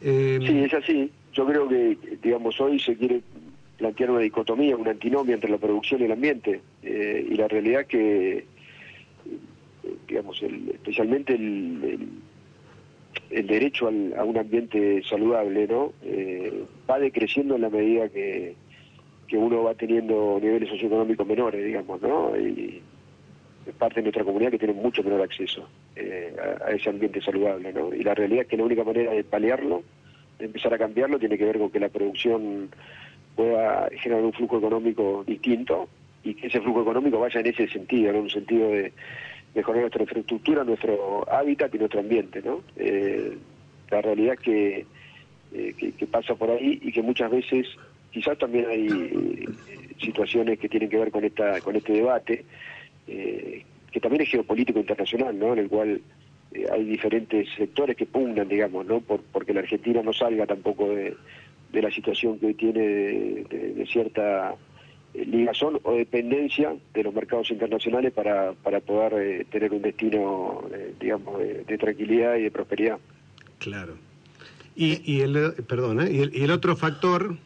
Eh, 0.02 0.40
sí, 0.42 0.58
es 0.58 0.74
así. 0.74 1.12
Yo 1.34 1.46
creo 1.46 1.68
que, 1.68 1.96
digamos, 2.24 2.60
hoy 2.60 2.80
se 2.80 2.98
quiere 2.98 3.22
plantear 3.78 4.10
una 4.10 4.22
dicotomía, 4.22 4.76
una 4.76 4.90
antinomia 4.90 5.36
entre 5.36 5.52
la 5.52 5.60
producción 5.60 6.02
y 6.02 6.06
el 6.06 6.12
ambiente. 6.14 6.62
Eh, 6.82 7.28
y 7.30 7.36
la 7.36 7.48
realidad 7.48 7.86
que, 7.86 8.46
digamos, 10.08 10.42
especialmente 10.42 11.36
el, 11.36 12.10
el, 13.30 13.46
derecho 13.46 13.88
a 13.88 14.24
un 14.24 14.36
ambiente 14.36 15.04
saludable, 15.08 15.68
¿no? 15.68 15.94
Eh, 16.02 16.64
va 16.90 16.98
decreciendo 16.98 17.56
en 17.56 17.62
la 17.62 17.70
medida 17.70 18.10
que, 18.10 18.56
que 19.28 19.38
uno 19.38 19.64
va 19.64 19.74
teniendo 19.74 20.40
niveles 20.42 20.70
socioeconómicos 20.70 21.28
menores, 21.28 21.66
digamos, 21.66 22.02
¿no? 22.02 22.38
Y 22.38 22.82
es 23.66 23.74
parte 23.76 23.96
de 23.96 24.04
nuestra 24.04 24.24
comunidad 24.24 24.52
que 24.52 24.60
tiene 24.60 24.74
mucho 24.74 25.04
menor 25.04 25.22
acceso 25.22 25.68
eh, 25.96 26.36
a, 26.66 26.72
ese 26.72 26.90
ambiente 26.90 27.22
saludable, 27.22 27.74
¿no? 27.74 27.94
Y 27.94 28.04
la 28.04 28.14
realidad 28.14 28.44
es 28.44 28.48
que 28.48 28.58
la 28.58 28.64
única 28.64 28.84
manera 28.84 29.12
de 29.12 29.24
paliarlo, 29.24 29.84
de 30.38 30.46
empezar 30.46 30.74
a 30.74 30.78
cambiarlo, 30.78 31.18
tiene 31.18 31.38
que 31.38 31.46
ver 31.46 31.58
con 31.58 31.72
que 31.72 31.80
la 31.80 31.90
producción 31.90 32.70
pueda 33.36 33.90
generar 34.02 34.24
un 34.24 34.34
flujo 34.34 34.58
económico 34.58 35.24
distinto 35.26 35.90
y 36.24 36.34
que 36.36 36.48
ese 36.48 36.62
flujo 36.62 36.82
económico 36.82 37.20
vaya 37.20 37.40
en 37.40 37.48
ese 37.48 37.68
sentido, 37.68 38.12
en 38.12 38.18
un 38.18 38.30
sentido 38.30 38.70
de 38.70 38.94
mejorar 39.54 39.82
nuestra 39.82 40.04
infraestructura, 40.04 40.64
nuestro 40.64 41.30
hábitat 41.32 41.74
y 41.74 41.78
nuestro 41.78 42.00
ambiente. 42.00 42.42
¿no? 42.44 42.62
Eh, 42.78 43.38
la 43.90 44.02
realidad 44.02 44.36
es 44.42 44.86
eh, 45.54 45.74
que, 45.78 45.92
que, 45.94 46.08
pasa 46.08 46.36
por 46.36 46.52
ahí 46.52 46.80
y 46.82 46.92
que 46.92 47.02
muchas 47.02 47.32
veces 47.32 47.68
quizás 48.16 48.38
también 48.38 48.66
hay 48.70 48.88
eh, 48.88 49.46
situaciones 50.00 50.58
que 50.58 50.70
tienen 50.70 50.90
que 50.90 50.98
ver 50.98 51.12
con 51.12 51.26
esta 51.26 51.60
con 51.60 51.76
este 51.76 51.94
debate, 51.94 52.46
que 53.06 54.00
también 54.02 54.24
es 54.24 54.30
geopolítico 54.30 54.80
internacional, 54.80 55.38
¿no? 55.38 55.54
en 55.54 55.60
el 55.60 55.70
cual 55.70 56.02
hay 56.72 56.84
diferentes 56.86 57.48
sectores 57.56 57.98
que 57.98 58.06
pugnan, 58.06 58.48
digamos, 58.48 58.86
¿no? 58.86 59.02
Por, 59.02 59.22
porque 59.22 59.54
la 59.54 59.60
Argentina 59.60 60.02
no 60.02 60.14
salga 60.14 60.46
tampoco 60.46 60.90
de 60.90 61.16
de 61.76 61.82
la 61.82 61.92
situación 61.92 62.40
que 62.40 62.48
hoy 62.48 62.54
tiene 62.54 62.80
de, 62.80 63.88
cierta 63.92 64.56
eh, 65.14 65.26
ligazón 65.26 65.80
o 65.84 65.94
dependencia 65.94 66.74
de 66.94 67.04
los 67.04 67.14
mercados 67.14 67.52
internacionales 67.52 68.14
para, 68.14 68.54
para 68.54 68.80
poder 68.80 69.14
eh, 69.14 69.46
tener 69.52 69.74
un 69.74 69.82
destino, 69.82 70.64
eh, 70.74 70.94
digamos, 71.00 71.38
de, 71.40 71.78
tranquilidad 71.78 72.38
y 72.38 72.44
de 72.44 72.52
prosperidad. 72.52 72.98
Claro. 73.60 73.98
Y, 74.76 75.02
y 75.10 75.22
el, 75.22 75.36
el, 75.36 76.32
y 76.34 76.44
el 76.44 76.52
otro 76.52 76.76
factor 76.76 77.38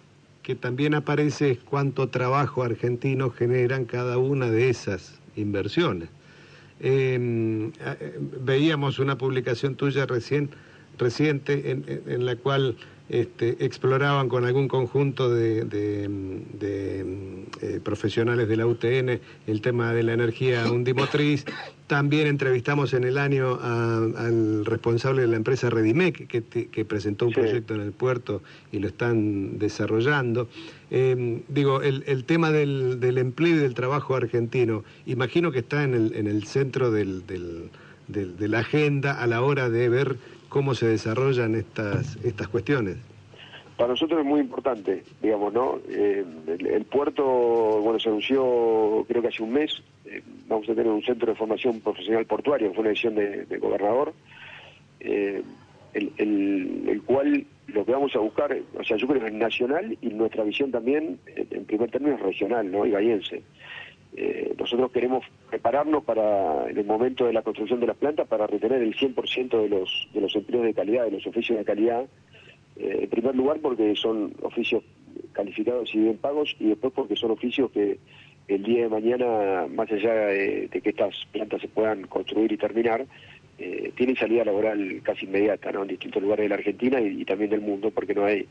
que 0.50 0.56
también 0.56 0.96
aparece 0.96 1.60
cuánto 1.64 2.10
trabajo 2.10 2.64
argentino 2.64 3.30
generan 3.30 3.86
cada 3.86 4.18
una 4.18 4.50
de 4.50 4.72
esas 4.72 5.20
inversiones. 5.36 6.10
Em, 6.80 7.72
veíamos 8.42 8.98
una 8.98 9.16
publicación 9.16 9.76
tuya 9.76 10.08
recién, 10.08 10.50
reciente 10.98 11.70
en, 11.70 12.02
en 12.08 12.26
la 12.26 12.36
cual 12.36 12.78
este, 13.10 13.58
exploraban 13.66 14.30
con 14.30 14.46
algún 14.46 14.68
conjunto 14.68 15.34
de, 15.34 15.66
eh, 16.62 17.80
profesionales 17.84 18.48
de 18.48 18.56
la 18.56 18.68
UTN 18.68 19.20
el 19.48 19.62
tema 19.62 19.94
de 19.94 20.04
la 20.04 20.14
energía 20.14 20.72
undimotriz. 20.72 21.44
También 21.88 22.28
entrevistamos 22.28 22.94
en 22.94 23.04
el 23.04 23.18
año 23.18 23.60
al 23.60 24.64
responsable 24.64 25.24
de 25.24 25.28
la 25.28 25.38
empresa 25.38 25.72
Redimec, 25.72 26.28
que, 26.28 26.86
presentó 26.86 27.26
un 27.26 27.34
proyecto 27.34 27.74
en 27.74 27.82
el 27.82 27.94
puerto 27.94 28.44
y 28.72 28.78
lo 28.78 28.88
están 28.88 29.58
desarrollando. 29.58 30.48
Em, 30.92 31.42
digo, 31.48 31.82
el, 31.82 32.24
tema 32.26 32.52
del, 32.52 33.18
empleo 33.18 33.56
y 33.56 33.60
del 33.60 33.74
trabajo 33.74 34.16
argentino, 34.16 34.84
imagino 35.08 35.52
que 35.52 35.60
está 35.60 35.84
en 35.84 35.96
el, 35.96 36.44
centro 36.46 36.92
de 36.92 38.48
la 38.48 38.60
agenda 38.60 39.14
a 39.14 39.26
la 39.26 39.42
hora 39.42 39.72
de 39.72 39.90
ver 39.90 40.18
cómo 40.50 40.74
se 40.74 40.88
desarrollan 40.88 41.56
estas, 41.56 42.18
estas 42.24 42.48
cuestiones. 42.48 42.98
Para 43.78 43.92
nosotros 43.94 44.20
es 44.20 44.26
muy 44.26 44.42
importante, 44.42 45.04
digamos, 45.22 45.54
¿no? 45.54 45.80
Eh, 45.88 46.26
el, 46.48 46.84
puerto, 46.84 47.24
bueno, 47.24 47.98
se 47.98 48.10
anunció 48.10 49.06
creo 49.08 49.22
que 49.22 49.30
hace 49.30 49.42
un 49.42 49.54
mes, 49.54 49.82
eh, 50.06 50.22
vamos 50.50 50.68
a 50.68 50.74
tener 50.74 50.88
un 50.88 51.02
centro 51.02 51.30
de 51.30 51.36
formación 51.36 51.80
profesional 51.80 52.26
portuario, 52.26 52.74
fue 52.74 52.82
una 52.82 52.90
decisión 52.90 53.16
del 53.16 53.48
de 53.48 53.58
gobernador, 53.58 54.14
eh, 55.00 55.42
el, 55.94 56.12
el, 56.18 57.02
cual 57.04 57.46
lo 57.68 57.86
que 57.86 57.92
vamos 57.94 58.14
a 58.16 58.20
buscar, 58.20 58.56
o 58.78 58.84
sea, 58.84 58.98
yo 58.98 59.08
creo 59.08 59.22
que 59.22 59.28
es 59.28 59.34
nacional 59.34 59.98
y 60.02 60.08
nuestra 60.08 60.44
visión 60.44 60.72
también, 60.72 61.18
en 61.36 61.64
primer 61.64 61.90
término, 61.90 62.16
es 62.16 62.22
regional, 62.22 62.70
¿no? 62.70 62.86
Y 62.86 62.92
bahiense. 62.92 63.44
Eh, 64.16 64.54
nosotros 64.58 64.92
queremos 64.92 65.24
prepararnos 65.50 66.04
para, 66.04 66.70
en 66.70 66.78
el 66.78 66.86
momento 66.86 67.26
de 67.26 67.34
la 67.34 67.42
construcción 67.42 67.80
de 67.80 67.88
las 67.88 67.98
plantas, 67.98 68.28
para 68.28 68.48
retener 68.48 68.82
el 68.82 68.96
100% 68.96 69.62
de 69.62 69.70
los, 69.70 70.10
de 70.14 70.22
los 70.22 70.36
empleos 70.36 70.64
de 70.66 70.74
calidad, 70.74 71.06
de 71.06 71.12
los 71.12 71.28
oficios 71.28 71.58
de 71.58 71.66
calidad, 71.66 72.06
eh, 72.78 73.00
en 73.04 73.10
primer 73.10 73.36
lugar 73.36 73.60
porque 73.62 73.96
son 73.96 74.34
oficios 74.42 74.84
calificados 75.34 75.94
y 75.94 76.00
bien 76.00 76.18
pagos, 76.18 76.56
y 76.60 76.70
después 76.70 76.94
porque 76.94 77.16
son 77.16 77.32
oficios 77.32 77.70
que 77.72 78.00
el 78.48 78.64
día 78.64 78.84
de 78.84 78.90
mañana, 78.90 79.68
más 79.70 79.92
allá 79.92 80.12
de, 80.14 80.70
que 80.70 80.90
estas 80.90 81.14
plantas 81.32 81.62
se 81.62 81.68
puedan 81.68 82.08
construir 82.08 82.52
y 82.52 82.58
terminar, 82.58 83.06
eh, 83.60 83.92
tienen 83.96 84.16
salida 84.16 84.46
laboral 84.46 85.02
casi 85.04 85.26
inmediata 85.26 85.72
¿no? 85.72 85.84
en 85.84 85.90
distintos 85.90 86.22
lugares 86.22 86.46
de 86.46 86.50
la 86.50 86.56
Argentina 86.56 87.00
y, 87.00 87.24
también 87.26 87.52
del 87.52 87.62
mundo, 87.62 87.92
porque 87.92 88.16
no 88.16 88.26
hay 88.26 88.48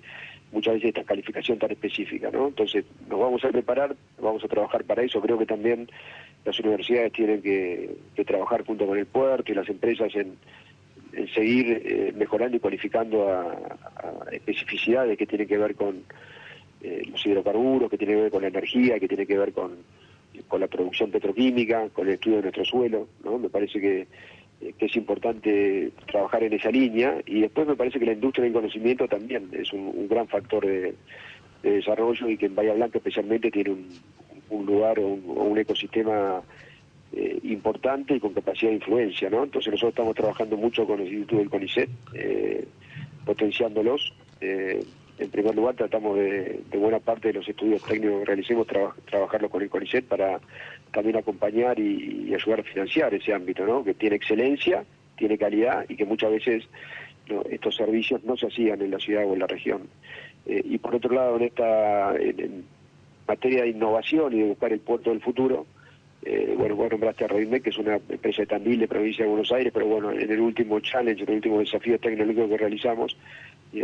muchas 0.53 0.75
veces 0.75 0.89
esta 0.89 1.05
calificación 1.05 1.59
tan 1.59 1.71
específica, 1.71 2.31
¿no? 2.31 2.49
Entonces 2.49 2.85
nos 3.09 3.21
vamos 3.21 3.45
a 3.45 3.51
preparar, 3.51 3.95
vamos 4.21 4.43
a 4.45 4.49
trabajar 4.49 4.85
para 4.85 5.03
eso. 5.03 5.21
Creo 5.21 5.39
que 5.39 5.47
también 5.47 5.89
las 6.45 6.59
universidades 6.61 7.13
tienen 7.13 7.43
que, 7.43 7.97
trabajar 8.25 8.65
junto 8.65 8.87
con 8.87 8.99
el 8.99 9.07
puerto 9.07 9.53
y 9.53 9.55
las 9.55 9.69
empresas 9.69 10.15
en, 10.15 10.37
seguir 11.35 11.83
eh, 11.85 12.13
mejorando 12.17 12.57
y 12.57 12.61
cualificando 12.61 13.29
a, 13.29 13.57
especificidades 14.31 15.17
que 15.19 15.27
tienen 15.27 15.49
que 15.49 15.59
ver 15.59 15.75
con 15.75 16.03
eh, 16.83 17.03
los 17.11 17.25
hidrocarburos, 17.25 17.91
que 17.91 17.99
tienen 17.99 18.17
que 18.17 18.23
ver 18.23 18.31
con 18.31 18.43
la 18.43 18.49
energía, 18.49 19.01
que 19.01 19.09
tienen 19.09 19.27
que 19.27 19.39
ver 19.39 19.53
con, 19.53 19.73
con 20.47 20.61
la 20.61 20.67
producción 20.67 21.11
petroquímica, 21.11 21.89
con 21.91 22.07
el 22.07 22.15
estudio 22.15 22.37
de 22.37 22.43
nuestro 22.43 22.65
suelo, 22.65 23.09
¿no? 23.25 23.39
Me 23.39 23.49
parece 23.49 23.81
que 23.81 24.07
que 24.61 24.87
es 24.87 24.97
importante 24.97 25.93
trabajar 26.07 26.43
en 26.43 26.53
esa 26.53 26.71
línea 26.71 27.21
y 27.27 27.41
después 27.41 27.67
me 27.67 27.77
parece 27.77 27.99
que 27.99 28.07
la 28.07 28.13
industria 28.13 28.45
del 28.45 28.53
conocimiento 28.53 29.07
también 29.07 29.49
es 29.53 29.73
un, 29.73 30.09
gran 30.09 30.27
factor 30.27 30.67
de, 30.67 30.95
desarrollo 31.63 32.29
y 32.29 32.37
que 32.37 32.47
en 32.47 32.55
Bahía 32.55 32.75
Blanca 32.75 32.99
especialmente 32.99 33.51
tiene 33.51 33.77
un, 34.51 34.67
lugar 34.67 34.99
o 34.99 35.07
un, 35.07 35.59
ecosistema 35.59 36.43
eh, 37.13 37.39
importante 37.45 38.15
y 38.15 38.21
con 38.21 38.35
capacidad 38.35 38.71
de 38.71 38.77
influencia, 38.77 39.31
¿no? 39.31 39.45
Entonces 39.45 39.71
nosotros 39.71 39.91
estamos 39.91 40.15
trabajando 40.15 40.57
mucho 40.57 40.87
con 40.87 41.01
el 41.01 41.07
Instituto 41.07 41.37
del 41.37 41.51
CONICET, 41.51 41.91
eh, 42.15 42.67
potenciándolos. 43.25 44.13
En 45.19 45.31
primer 45.31 45.55
lugar 45.55 45.75
tratamos 45.75 46.17
de, 46.17 46.61
buena 46.75 47.01
parte 47.01 47.29
de 47.29 47.35
los 47.35 47.49
estudios 47.49 47.83
técnicos 47.85 48.21
que 48.21 48.27
realicemos 48.27 48.67
trabajarlos 49.05 49.51
con 49.51 49.63
el 49.63 49.69
CONICET 49.69 50.05
para 50.05 50.41
también 50.93 51.17
acompañar 51.17 51.79
y, 51.79 52.33
ayudar 52.35 52.61
a 52.61 52.63
financiar 52.63 53.15
ese 53.15 53.33
ámbito, 53.33 53.67
¿no? 53.67 53.83
que 53.85 53.95
tiene 53.95 54.17
excelencia, 54.17 54.85
tiene 55.17 55.37
calidad 55.37 55.85
y 55.89 55.97
que 55.97 56.05
muchas 56.05 56.31
veces 56.31 56.65
estos 57.51 57.77
servicios 57.77 58.23
no 58.25 58.37
se 58.37 58.47
hacían 58.47 58.81
en 58.81 58.91
la 58.91 58.99
ciudad 58.99 59.25
o 59.27 59.35
en 59.35 59.41
la 59.41 59.47
región. 59.47 59.89
Eh, 60.47 60.63
y 60.65 60.79
por 60.79 60.95
otro 60.95 61.15
lado, 61.15 61.37
en 61.37 61.43
esta 61.43 62.17
en, 62.17 62.65
materia 63.27 63.63
de 63.63 63.69
innovación 63.69 64.33
y 64.33 64.39
de 64.39 64.49
buscar 64.49 64.73
el 64.73 64.81
puerto 64.81 65.11
del 65.11 65.21
futuro, 65.21 65.67
eh, 66.25 66.55
bueno, 66.57 66.75
vos 66.77 66.91
nombraste 66.91 67.25
a 67.25 67.29
Redmec, 67.29 67.63
que 67.63 67.71
es 67.71 67.79
una 67.79 67.97
empresa 67.97 68.43
de 68.43 68.47
Tandil, 68.47 68.81
de 68.81 68.89
provincia 68.89 69.25
de 69.25 69.31
Buenos 69.31 69.53
Aires, 69.53 69.73
pero 69.73 69.87
bueno, 69.87 70.11
en 70.11 70.31
el 70.31 70.41
último 70.41 70.81
challenge, 70.81 71.23
en 71.23 71.29
el 71.29 71.37
último 71.37 71.61
desafío 71.61 71.99
tecnológico 71.99 72.49
que 72.49 72.57
realizamos, 72.57 73.17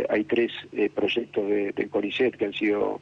hay 0.09 0.23
tres 0.23 0.51
proyectos 0.93 1.47
de, 1.47 1.71
del 1.71 1.89
CONICET 1.89 2.35
que 2.35 2.45
han 2.45 2.53
sido 2.53 3.01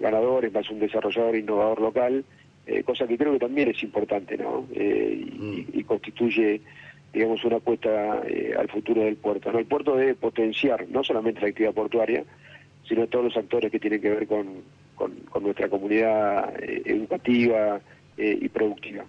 ganadores, 0.00 0.52
más 0.52 0.70
un 0.70 0.78
desarrollador 0.78 1.34
e 1.34 1.40
innovador 1.40 1.80
local, 1.80 2.24
eh, 2.68 2.82
cosa 2.82 3.06
que 3.06 3.16
creo 3.16 3.32
que 3.32 3.38
también 3.38 3.70
es 3.70 3.82
importante, 3.82 4.36
¿no? 4.36 4.66
Eh, 4.74 5.66
y, 5.72 5.82
constituye, 5.84 6.60
digamos, 7.14 7.42
una 7.42 7.56
apuesta 7.56 8.20
eh, 8.26 8.54
al 8.58 8.68
futuro 8.68 9.04
del 9.04 9.16
puerto. 9.16 9.50
¿no? 9.50 9.58
El 9.58 9.64
puerto 9.64 9.96
debe 9.96 10.14
potenciar 10.14 10.86
no 10.90 11.02
solamente 11.02 11.40
la 11.40 11.48
actividad 11.48 11.72
portuaria, 11.72 12.24
sino 12.86 13.06
todos 13.06 13.24
los 13.24 13.36
actores 13.38 13.72
que 13.72 13.80
tienen 13.80 14.02
que 14.02 14.10
ver 14.10 14.26
con, 14.26 14.46
con, 14.96 15.42
nuestra 15.42 15.70
comunidad 15.70 16.52
educativa 16.62 17.80
y 18.18 18.48
productiva. 18.48 19.04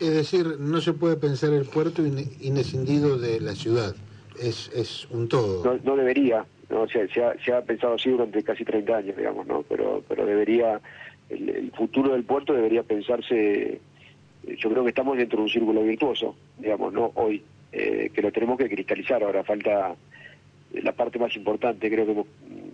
Es 0.00 0.14
decir, 0.14 0.58
no 0.58 0.80
se 0.80 0.92
puede 0.92 1.16
pensar 1.16 1.52
el 1.52 1.66
puerto 1.66 2.02
inescindido 2.04 3.16
de 3.16 3.40
la 3.40 3.54
ciudad, 3.54 3.94
es, 4.40 5.06
un 5.10 5.28
todo. 5.28 5.78
No, 5.84 5.96
debería, 5.96 6.44
¿no? 6.70 6.86
se, 6.88 7.02
ha, 7.02 7.34
se 7.44 7.52
ha 7.52 7.62
pensado 7.62 7.94
así 7.94 8.10
durante 8.10 8.42
casi 8.42 8.64
30 8.64 8.96
años, 8.96 9.16
digamos, 9.16 9.46
¿no? 9.46 9.62
pero, 9.68 10.02
pero 10.08 10.26
debería 10.26 10.80
el, 11.28 11.72
futuro 11.72 12.12
del 12.12 12.24
puerto 12.24 12.52
debería 12.52 12.82
pensarse, 12.82 13.72
eh, 13.72 13.80
yo 14.58 14.70
creo 14.70 14.82
que 14.82 14.90
estamos 14.90 15.16
dentro 15.16 15.38
de 15.38 15.44
un 15.44 15.50
círculo 15.50 15.82
virtuoso, 15.82 16.36
digamos, 16.58 16.92
no 16.92 17.12
hoy, 17.14 17.42
eh, 17.72 18.10
que 18.12 18.22
lo 18.22 18.32
tenemos 18.32 18.58
que 18.58 18.68
cristalizar, 18.68 19.22
ahora 19.22 19.44
falta 19.44 19.94
eh, 20.72 20.82
la 20.82 20.92
parte 20.92 21.18
más 21.18 21.34
importante, 21.36 21.90
creo 21.90 22.06
que 22.06 22.12
hemos 22.12 22.26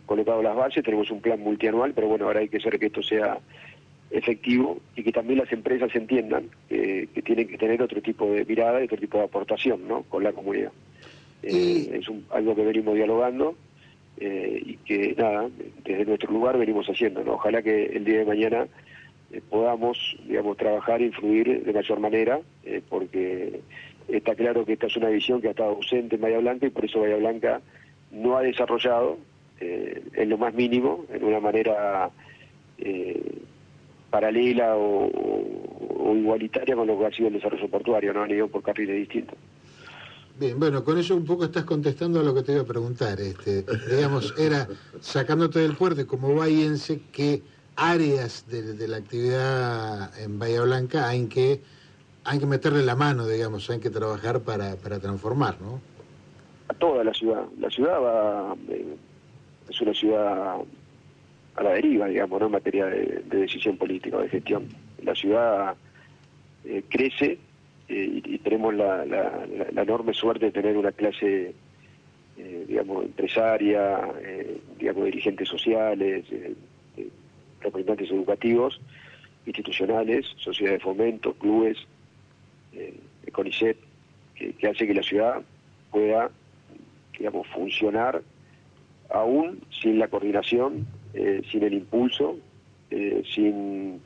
colocado 0.07 0.43
las 0.43 0.57
bases, 0.57 0.85
tenemos 0.85 1.11
un 1.11 1.21
plan 1.21 1.41
multianual, 1.41 1.93
pero 1.95 2.09
bueno, 2.09 2.27
ahora 2.27 2.41
hay 2.41 2.49
que 2.49 2.59
hacer 2.59 2.79
que 2.79 2.87
esto 2.87 3.03
sea 3.03 3.39
efectivo 4.11 4.81
y 4.97 5.05
que 5.05 5.13
también 5.13 5.39
las 5.39 5.53
empresas 5.53 5.95
entiendan 5.95 6.51
que 6.69 7.07
tienen 7.25 7.47
que 7.47 7.57
tener 7.57 7.81
otro 7.81 8.03
tipo 8.03 8.29
de 8.33 8.45
mirada 8.45 8.81
y 8.81 8.87
otro 8.87 8.97
tipo 8.97 9.19
de 9.19 9.25
aportación 9.25 9.87
¿no? 9.87 10.03
con 10.03 10.25
la 10.25 10.33
comunidad. 10.33 10.73
Es 11.43 12.07
algo 12.31 12.55
que 12.55 12.65
venimos 12.65 12.95
dialogando 12.95 13.57
eh, 14.19 14.63
y 14.65 14.77
que 14.77 15.15
nada, 15.17 15.49
desde 15.83 16.05
nuestro 16.05 16.31
lugar 16.33 16.59
venimos 16.59 16.87
haciendo. 16.87 17.23
Ojalá 17.27 17.63
que 17.63 17.87
el 17.87 18.05
día 18.05 18.19
de 18.19 18.25
mañana 18.27 18.67
eh, 19.33 19.41
podamos, 19.49 20.17
digamos, 20.27 20.59
trabajar 20.59 21.01
e 21.01 21.07
influir 21.07 21.65
de 21.65 21.73
mayor 21.73 22.01
manera, 22.01 22.41
eh, 22.65 22.83
porque 22.87 23.61
está 24.09 24.35
claro 24.35 24.67
que 24.67 24.75
esta 24.75 24.89
es 24.89 24.97
una 24.97 25.09
visión 25.09 25.41
que 25.41 25.49
ha 25.49 25.53
estado 25.53 25.71
ausente 25.71 26.17
en 26.17 26.21
Bahía 26.21 26.39
Blanca 26.39 26.67
y 26.67 26.71
por 26.71 26.85
eso 26.85 27.01
Bahía 27.01 27.17
Blanca 27.17 27.63
no 28.11 28.37
ha 28.37 28.43
desarrollado 28.43 29.19
en 29.61 30.31
lo 30.31 30.39
más 30.39 30.55
mínimo, 30.55 31.05
en 31.13 31.23
una 31.23 31.39
manera 31.39 32.11
paralela 34.09 34.75
o, 34.75 36.15
igualitaria 36.17 36.75
con 36.75 36.87
lo 36.87 36.99
que 36.99 37.07
ha 37.07 37.11
sido 37.13 37.29
el 37.29 37.35
desarrollo 37.35 37.69
portuario, 37.69 38.13
no 38.15 38.23
han 38.23 38.31
ido 38.31 38.49
por 38.49 38.63
carriles 38.63 38.97
distintos. 38.97 39.39
Bien, 40.41 40.59
bueno, 40.59 40.83
con 40.83 40.97
eso 40.97 41.15
un 41.15 41.27
poco 41.27 41.45
estás 41.45 41.65
contestando 41.65 42.19
a 42.19 42.23
lo 42.23 42.35
que 42.35 42.43
te 42.43 42.53
iba 42.53 42.63
a 42.63 42.65
preguntar. 42.65 43.21
Este, 43.21 43.63
digamos, 43.95 44.33
era 44.39 44.67
sacándote 44.99 45.59
del 45.59 45.77
puerto 45.77 46.07
como 46.07 46.35
bahiense, 46.35 47.03
¿qué 47.13 47.43
áreas 47.77 48.47
de, 48.49 48.89
la 48.89 48.97
actividad 48.97 50.19
en 50.19 50.39
Bahía 50.39 50.63
Blanca 50.63 51.11
hay 51.11 51.27
que, 51.27 51.61
hay 52.25 52.39
que 52.39 52.47
meterle 52.47 52.83
la 52.83 52.97
mano, 52.97 53.27
digamos, 53.27 53.69
hay 53.69 53.81
que 53.81 53.91
trabajar 53.91 54.41
para, 54.41 54.77
para 54.77 54.99
transformar, 54.99 55.61
¿no? 55.61 55.79
A 56.69 56.73
toda 56.73 57.05
la 57.05 57.13
ciudad. 57.13 57.45
La 57.59 57.69
ciudad 57.69 58.01
va, 58.01 58.57
eh, 58.71 58.97
es 59.69 59.81
una 59.83 59.93
ciudad 59.93 60.57
a 61.57 61.63
la 61.63 61.71
deriva, 61.73 62.07
digamos, 62.07 62.41
¿no? 62.41 62.47
en 62.47 62.53
materia 62.53 62.87
de, 62.87 63.23
decisión 63.29 63.77
política, 63.77 64.17
de 64.17 64.31
gestión. 64.31 64.69
La 65.05 65.15
ciudad 65.15 65.75
eh, 66.65 66.83
crece 66.89 67.39
eh, 67.93 68.23
y, 68.25 68.39
tenemos 68.39 68.73
la, 68.73 69.03
enorme 69.77 70.15
suerte 70.15 70.47
de 70.47 70.53
tener 70.53 70.77
una 70.77 70.93
clase, 70.93 71.53
eh, 72.39 72.65
digamos, 72.69 73.05
empresaria, 73.05 73.99
eh, 74.23 74.61
digamos, 74.79 75.07
dirigentes 75.07 75.49
sociales, 75.49 76.25
representantes 77.61 78.09
educativos, 78.13 78.81
institucionales, 79.45 80.25
sociedades 80.37 80.79
de 80.79 80.85
fomento, 80.85 81.35
clubes, 81.35 81.79
de 82.73 83.33
CONICET, 83.33 83.77
que, 84.37 84.69
hace 84.69 84.87
que 84.87 84.95
la 84.95 85.03
ciudad 85.03 85.43
pueda, 85.91 86.31
digamos, 87.19 87.49
funcionar 87.49 88.23
aún 89.13 89.63
sin 89.83 89.99
la 89.99 90.07
coordinación, 90.07 90.87
sin 91.51 91.65
el 91.65 91.75
impulso, 91.75 92.39
sin 93.35 94.01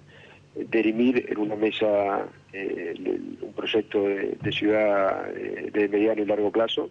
derimir 0.54 1.26
en 1.28 1.38
una 1.38 1.56
mesa 1.56 2.26
eh, 2.56 2.94
un 3.40 3.52
proyecto 3.52 4.04
de, 4.04 4.52
ciudad 4.52 5.28
eh, 5.36 5.70
de 5.72 5.88
mediano 5.88 6.22
y 6.22 6.24
largo 6.24 6.52
plazo, 6.52 6.88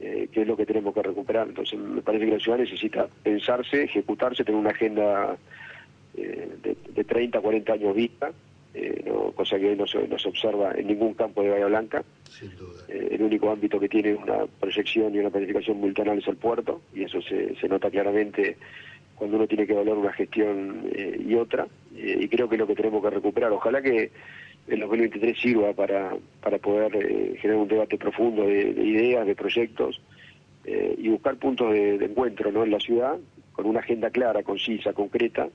eh, 0.00 0.28
que 0.32 0.40
es 0.40 0.48
lo 0.48 0.56
que 0.56 0.64
tenemos 0.64 0.94
que 0.94 1.02
recuperar. 1.02 1.48
Entonces 1.48 1.78
me 1.78 2.00
parece 2.00 2.24
que 2.24 2.32
la 2.32 2.38
ciudad 2.38 2.56
necesita 2.56 3.06
pensarse, 3.22 3.82
ejecutarse, 3.82 4.44
tener 4.44 4.58
una 4.58 4.70
agenda 4.70 5.36
de, 6.14 6.74
de, 6.94 7.04
30, 7.04 7.38
40 7.38 7.72
años 7.74 7.94
vista, 7.94 8.32
cosa 9.36 9.58
que 9.58 9.68
hoy 9.68 9.76
no 9.76 9.86
se, 9.86 10.08
no 10.08 10.18
se, 10.18 10.28
observa 10.28 10.72
en 10.72 10.86
ningún 10.86 11.12
campo 11.12 11.42
de 11.42 11.50
Bahía 11.50 11.66
Blanca. 11.66 12.02
el 12.88 13.22
único 13.22 13.50
ámbito 13.50 13.78
que 13.78 13.88
tiene 13.90 14.14
una 14.14 14.46
proyección 14.58 15.14
y 15.14 15.18
una 15.18 15.30
planificación 15.30 15.78
multianual 15.78 16.18
es 16.18 16.28
el 16.28 16.36
puerto, 16.36 16.80
y 16.94 17.04
eso 17.04 17.20
se, 17.20 17.54
se 17.56 17.68
nota 17.68 17.90
claramente 17.90 18.56
cuando 19.14 19.36
uno 19.36 19.46
tiene 19.46 19.66
que 19.66 19.74
evaluar 19.74 19.98
una 19.98 20.12
gestión 20.12 20.90
y 20.94 21.34
otra, 21.34 21.66
y 21.94 22.26
creo 22.28 22.48
que 22.48 22.54
es 22.54 22.58
lo 22.58 22.66
que 22.66 22.74
tenemos 22.74 23.02
que 23.02 23.10
recuperar. 23.10 23.52
Ojalá 23.52 23.82
que 23.82 24.10
el 24.68 24.80
2023 24.80 25.38
sirva 25.38 25.72
para, 25.72 26.14
para 26.42 26.58
poder 26.58 26.94
eh, 26.96 27.36
generar 27.40 27.62
un 27.62 27.68
debate 27.68 27.96
profundo 27.96 28.46
de, 28.46 28.70
ideas, 28.70 29.26
de 29.26 29.34
proyectos 29.34 30.00
eh, 30.64 30.94
y 30.98 31.08
buscar 31.08 31.36
puntos 31.36 31.72
de, 31.72 31.94
encuentro 31.96 32.52
¿no? 32.52 32.64
en 32.64 32.70
la 32.70 32.80
ciudad 32.80 33.16
con 33.52 33.66
una 33.66 33.80
agenda 33.80 34.10
clara, 34.10 34.42
concisa, 34.42 34.92
concreta 34.92 35.48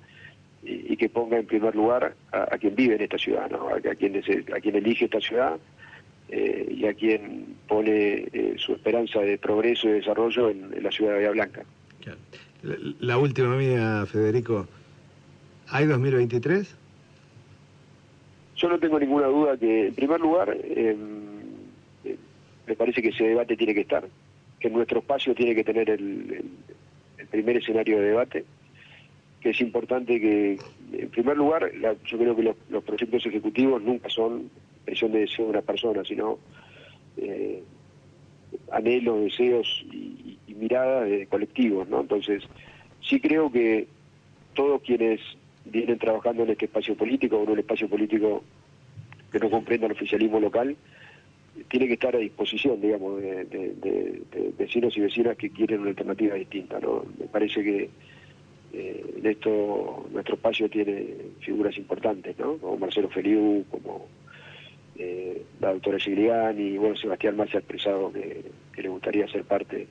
y, 0.64 0.96
que 0.98 1.10
ponga 1.10 1.38
en 1.38 1.46
primer 1.46 1.76
lugar 1.76 2.16
a, 2.32 2.58
quien 2.58 2.76
vive 2.76 2.96
en 2.96 3.02
esta 3.02 3.18
ciudad, 3.18 3.50
¿no? 3.50 3.70
a, 3.70 3.80
quien, 3.96 4.22
a 4.56 4.60
quien 4.60 4.76
elige 4.76 5.06
esta 5.06 5.20
ciudad 5.20 5.58
eh, 6.30 6.74
y 6.74 6.86
a 6.86 6.94
quien 6.94 7.56
pone 7.68 8.26
su 8.58 8.74
esperanza 8.74 9.20
de 9.20 9.38
progreso 9.38 9.90
y 9.90 9.94
desarrollo 9.94 10.50
en, 10.50 10.82
la 10.82 10.92
ciudad 10.92 11.12
de 11.12 11.18
Bahía 11.18 11.32
Blanca. 11.32 11.66
la 13.00 13.18
última 13.18 13.56
mía, 13.58 14.06
Federico. 14.06 14.68
¿Hay 15.70 15.86
2023? 15.86 16.78
Yo 18.56 18.70
no 18.70 18.80
tengo 18.80 19.00
ninguna 19.00 19.28
duda 19.28 19.58
que, 19.58 19.88
en 19.88 19.96
primer 19.96 20.20
lugar, 20.20 20.56
em, 20.64 20.98
eh, 22.06 22.18
me 22.68 22.76
parece 22.76 23.02
que 23.02 23.10
ese 23.10 23.24
debate 23.26 23.58
tiene 23.58 23.74
que 23.74 23.82
estar, 23.82 24.08
que 24.60 24.70
nuestro 24.70 25.00
espacio 25.00 25.34
tiene 25.34 25.56
que 25.56 25.64
tener 25.64 25.90
el, 25.90 26.46
primer 27.32 27.58
escenario 27.58 27.98
de 27.98 28.08
debate, 28.10 28.46
que 29.42 29.50
es 29.50 29.62
importante 29.62 30.20
que, 30.20 30.60
en 30.92 31.10
primer 31.10 31.36
lugar, 31.36 31.72
yo 32.06 32.18
creo 32.18 32.36
que 32.36 32.54
los, 32.70 32.84
proyectos 32.84 33.26
ejecutivos 33.26 33.82
nunca 33.82 34.08
son 34.10 34.52
presión 34.86 35.12
de 35.12 35.26
de 35.26 35.44
una 35.44 35.62
persona, 35.62 36.04
sino 36.06 36.38
eh, 37.18 37.64
anhelos, 38.72 39.24
deseos 39.24 39.86
y, 39.92 40.38
miradas 40.56 41.10
de 41.10 41.26
colectivos, 41.28 41.90
¿no? 41.90 42.02
Entonces, 42.02 42.44
sí 43.02 43.20
creo 43.20 43.52
que 43.52 43.88
todos 44.54 44.82
quienes 44.82 45.20
vienen 45.66 45.98
trabajando 45.98 46.44
en 46.44 46.52
este 46.52 46.66
espacio 46.66 46.96
político 46.96 47.42
en 47.44 47.50
un 47.50 47.60
espacio 47.60 47.88
político 47.88 48.44
que 49.32 49.40
no 49.40 49.50
comprenda 49.50 49.88
el 49.88 49.94
oficialismo 49.94 50.40
local, 50.40 50.76
tiene 51.70 51.88
que 51.88 51.94
estar 51.94 52.16
a 52.16 52.20
disposición, 52.20 52.82
digamos, 52.82 53.22
de, 53.22 54.22
vecinos 54.58 54.96
y 54.98 55.02
vecinas 55.02 55.38
que 55.38 55.50
quieren 55.50 55.82
una 55.82 55.90
alternativa 55.90 56.36
distinta. 56.36 56.80
¿no? 56.80 57.04
Me 57.20 57.26
parece 57.26 57.64
que 57.64 57.90
eh, 58.74 59.22
esto 59.24 60.06
nuestro 60.12 60.36
espacio 60.36 60.70
tiene 60.70 61.08
figuras 61.40 61.78
importantes, 61.78 62.38
¿no? 62.40 62.58
como 62.58 62.78
Marcelo 62.78 63.10
Feliu, 63.10 63.66
como 63.70 64.08
eh, 64.98 65.44
la 65.60 65.74
doctora 65.74 66.00
Gigliani, 66.00 66.78
bueno, 66.78 66.96
Sebastián 66.96 67.38
más 67.38 67.54
ha 67.54 67.60
expresado 67.60 68.12
que, 68.12 68.44
le 68.82 68.90
gustaría 68.90 69.28
ser 69.28 69.44
parte 69.44 69.88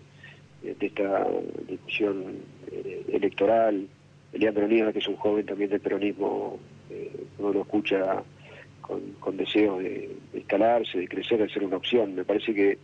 de 0.62 0.86
esta 0.86 1.26
discusión 1.68 2.36
eh, 2.70 3.04
electoral. 3.12 3.88
Leandro 4.32 4.66
Nieva, 4.66 4.92
que 4.92 5.00
es 5.00 5.08
un 5.08 5.16
joven 5.16 5.46
también 5.46 5.70
del 5.70 5.80
peronismo, 5.80 6.58
uno 7.38 7.52
lo 7.52 7.62
escucha 7.62 8.22
con, 8.80 9.00
con 9.20 9.36
deseo 9.36 9.78
de, 9.78 10.10
instalarse, 10.34 10.98
de 10.98 11.08
crecer, 11.08 11.38
de 11.38 11.48
ser 11.48 11.64
una 11.64 11.76
opción. 11.76 12.14
Me 12.14 12.24
parece 12.24 12.54
que 12.54 12.78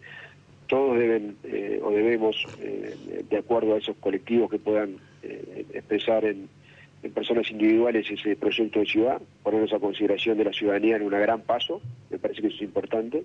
todos 0.69 0.99
deben 0.99 1.37
eh, 1.45 1.81
o 1.83 1.91
debemos, 1.91 2.37
eh, 2.61 3.25
de 3.29 3.37
acuerdo 3.39 3.75
a 3.75 3.79
esos 3.79 3.97
colectivos 3.97 4.51
que 4.51 4.59
puedan 4.59 4.97
eh, 5.23 5.67
expresar 5.73 6.25
en, 6.25 6.49
personas 7.15 7.49
individuales 7.51 8.11
ese 8.11 8.35
proyecto 8.35 8.81
de 8.81 8.87
ciudad, 8.87 9.23
ponernos 9.45 9.73
a 9.73 9.79
consideración 9.79 10.37
de 10.37 10.45
la 10.45 10.53
ciudadanía 10.53 10.97
en 10.97 11.03
un 11.03 11.11
gran 11.11 11.43
paso, 11.43 11.81
me 12.11 12.19
parece 12.19 12.43
que 12.43 12.49
eso 12.49 12.57
es 12.57 12.63
importante, 12.63 13.23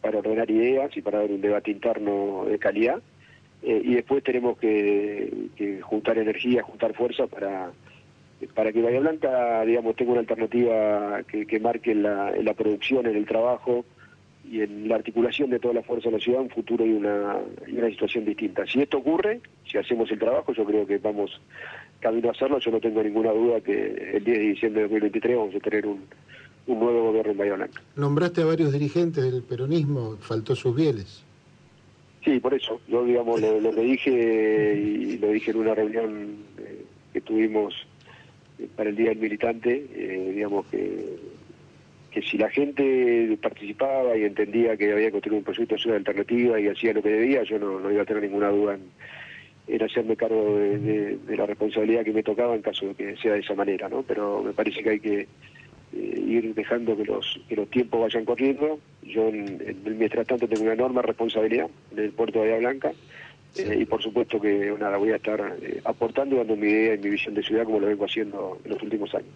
para 0.00 0.18
ordenar 0.18 0.50
ideas 0.50 0.96
y 0.96 1.02
para 1.02 1.18
dar 1.18 1.30
un 1.30 1.42
debate 1.42 1.70
interno 1.70 2.46
de 2.48 2.58
calidad. 2.58 3.02
Y 3.62 3.94
después 3.94 4.24
tenemos 4.24 4.58
que, 4.58 5.48
que 5.56 5.80
juntar 5.80 6.18
energía, 6.18 6.62
juntar 6.62 6.94
fuerza 6.94 7.26
para 7.26 7.70
para 8.48 8.72
que 8.72 8.82
Bahía 8.82 9.00
Blanca, 9.00 9.64
digamos, 9.64 9.96
tenga 9.96 10.12
una 10.12 10.20
alternativa 10.20 11.22
que, 11.24 11.60
marque 11.60 11.92
en 11.92 12.02
la, 12.02 12.30
en 12.30 12.44
la, 12.44 12.54
producción, 12.54 13.06
en 13.06 13.16
el 13.16 13.26
trabajo 13.26 13.84
y 14.50 14.60
en 14.60 14.88
la 14.88 14.96
articulación 14.96 15.50
de 15.50 15.60
toda 15.60 15.74
la 15.74 15.82
fuerza 15.82 16.08
de 16.08 16.16
la 16.16 16.22
ciudad 16.22 16.40
un 16.40 16.50
futuro 16.50 16.84
y 16.84 16.92
una, 16.92 17.36
una 17.68 17.88
situación 17.88 18.24
distinta. 18.24 18.66
Si 18.66 18.80
esto 18.80 18.98
ocurre, 18.98 19.40
si 19.70 19.78
hacemos 19.78 20.10
el 20.10 20.18
trabajo, 20.18 20.52
yo 20.52 20.64
creo 20.64 20.86
que 20.86 20.98
vamos 20.98 21.40
camino 22.00 22.28
a 22.28 22.32
hacerlo. 22.32 22.58
Yo 22.58 22.70
no 22.72 22.80
tengo 22.80 23.02
ninguna 23.02 23.30
duda 23.30 23.60
que 23.60 24.16
el 24.16 24.24
10 24.24 24.38
de 24.38 24.44
diciembre 24.44 24.82
de 24.82 24.88
2023 24.88 25.36
vamos 25.36 25.54
a 25.54 25.60
tener 25.60 25.86
un, 25.86 26.00
un 26.66 26.80
nuevo 26.80 27.04
gobierno 27.04 27.32
en 27.32 27.38
Bahía 27.38 27.54
Blanca. 27.54 27.80
Nombraste 27.96 28.42
a 28.42 28.46
varios 28.46 28.72
dirigentes 28.72 29.22
del 29.22 29.42
peronismo, 29.42 30.16
faltó 30.20 30.56
sus 30.56 30.74
bieles. 30.74 31.24
Sí, 32.24 32.38
por 32.38 32.54
eso. 32.54 32.80
Yo, 32.88 33.04
digamos, 33.04 33.40
lo, 33.40 33.70
que 33.72 33.80
dije 33.80 34.74
y 34.74 35.18
lo 35.18 35.28
dije 35.28 35.50
en 35.50 35.56
una 35.56 35.74
reunión 35.74 36.36
eh, 36.58 36.84
que 37.12 37.20
tuvimos 37.20 37.74
para 38.76 38.90
el 38.90 38.96
Día 38.96 39.08
del 39.08 39.18
Militante, 39.18 39.86
eh, 39.92 40.32
digamos 40.34 40.66
que, 40.66 41.16
que 42.12 42.22
si 42.22 42.38
la 42.38 42.48
gente 42.50 43.36
participaba 43.42 44.16
y 44.16 44.24
entendía 44.24 44.76
que 44.76 44.92
había 44.92 45.06
que 45.06 45.12
construir 45.12 45.38
un 45.38 45.44
proyecto 45.44 45.74
de 45.74 45.80
ciudad 45.80 45.96
alternativa 45.96 46.60
y 46.60 46.68
hacía 46.68 46.92
lo 46.92 47.02
que 47.02 47.08
debía, 47.08 47.42
yo 47.42 47.58
no, 47.58 47.90
iba 47.90 48.02
a 48.02 48.06
tener 48.06 48.22
ninguna 48.22 48.50
duda 48.50 48.78
en, 49.66 49.82
hacerme 49.82 50.16
cargo 50.16 50.58
de, 50.58 51.18
la 51.36 51.46
responsabilidad 51.46 52.04
que 52.04 52.12
me 52.12 52.22
tocaba 52.22 52.54
en 52.54 52.62
caso 52.62 52.86
de 52.88 52.94
que 52.94 53.16
sea 53.16 53.32
de 53.32 53.40
esa 53.40 53.54
manera, 53.54 53.88
¿no? 53.88 54.02
Pero 54.02 54.42
me 54.42 54.52
parece 54.52 54.82
que 54.82 54.90
hay 54.90 55.00
que 55.00 55.20
eh, 55.20 56.24
ir 56.26 56.54
dejando 56.54 56.96
que 56.96 57.04
los 57.04 57.40
que 57.48 57.56
los 57.56 57.68
tiempos 57.70 58.00
vayan 58.00 58.24
corriendo. 58.24 58.78
Yo, 59.02 59.28
en, 59.28 59.60
en, 59.66 59.98
mientras 59.98 60.26
tanto, 60.26 60.48
tengo 60.48 60.62
una 60.62 60.74
enorme 60.74 61.02
responsabilidad 61.02 61.68
en 61.90 61.98
el 61.98 62.12
puerto 62.12 62.40
de 62.40 62.46
Bahía 62.46 62.60
Blanca 62.60 62.92
eh, 63.56 63.78
y 63.80 63.84
por 63.84 64.02
supuesto 64.02 64.40
que 64.40 64.74
nada, 64.80 64.96
voy 64.96 65.10
a 65.10 65.16
estar 65.16 65.58
eh, 65.60 65.80
aportando 65.84 66.36
y 66.36 66.38
dando 66.38 66.56
mi 66.56 66.68
idea 66.68 66.94
y 66.94 66.98
mi 66.98 67.10
visión 67.10 67.34
de 67.34 67.42
ciudad 67.42 67.64
como 67.64 67.80
lo 67.80 67.86
vengo 67.86 68.06
haciendo 68.06 68.58
en 68.64 68.70
los 68.70 68.82
últimos 68.82 69.14
años. 69.14 69.28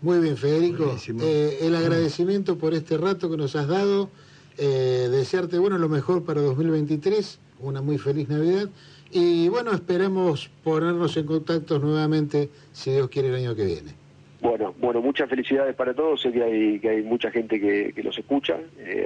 Muy 0.00 0.18
bien, 0.18 0.36
Federico. 0.38 0.96
Eh, 1.20 1.58
el 1.60 1.76
agradecimiento 1.76 2.56
por 2.56 2.72
este 2.72 2.96
rato 2.96 3.30
que 3.30 3.36
nos 3.36 3.54
has 3.56 3.68
dado. 3.68 4.08
desearte 4.56 5.58
bueno 5.58 5.76
lo 5.76 5.90
mejor 5.90 6.24
para 6.24 6.40
2023, 6.40 7.38
una 7.60 7.82
muy 7.82 7.98
feliz 7.98 8.28
Navidad. 8.30 8.70
Y 9.12 9.48
bueno, 9.48 9.72
esperemos 9.72 10.48
ponernos 10.64 11.16
en 11.18 11.26
contacto 11.26 11.78
nuevamente, 11.78 12.48
si 12.72 12.92
Dios 12.92 13.10
quiere, 13.10 13.28
el 13.28 13.34
año 13.34 13.54
que 13.54 13.64
viene. 13.66 13.99
Bueno, 14.40 14.74
bueno, 14.78 15.02
muchas 15.02 15.28
felicidades 15.28 15.74
para 15.74 15.94
todos. 15.94 16.22
Sé 16.22 16.32
que 16.32 16.42
hay, 16.42 16.78
que 16.78 16.88
hay 16.88 17.02
mucha 17.02 17.30
gente 17.30 17.60
que, 17.60 17.92
que 17.94 18.02
los 18.02 18.18
escucha, 18.18 18.56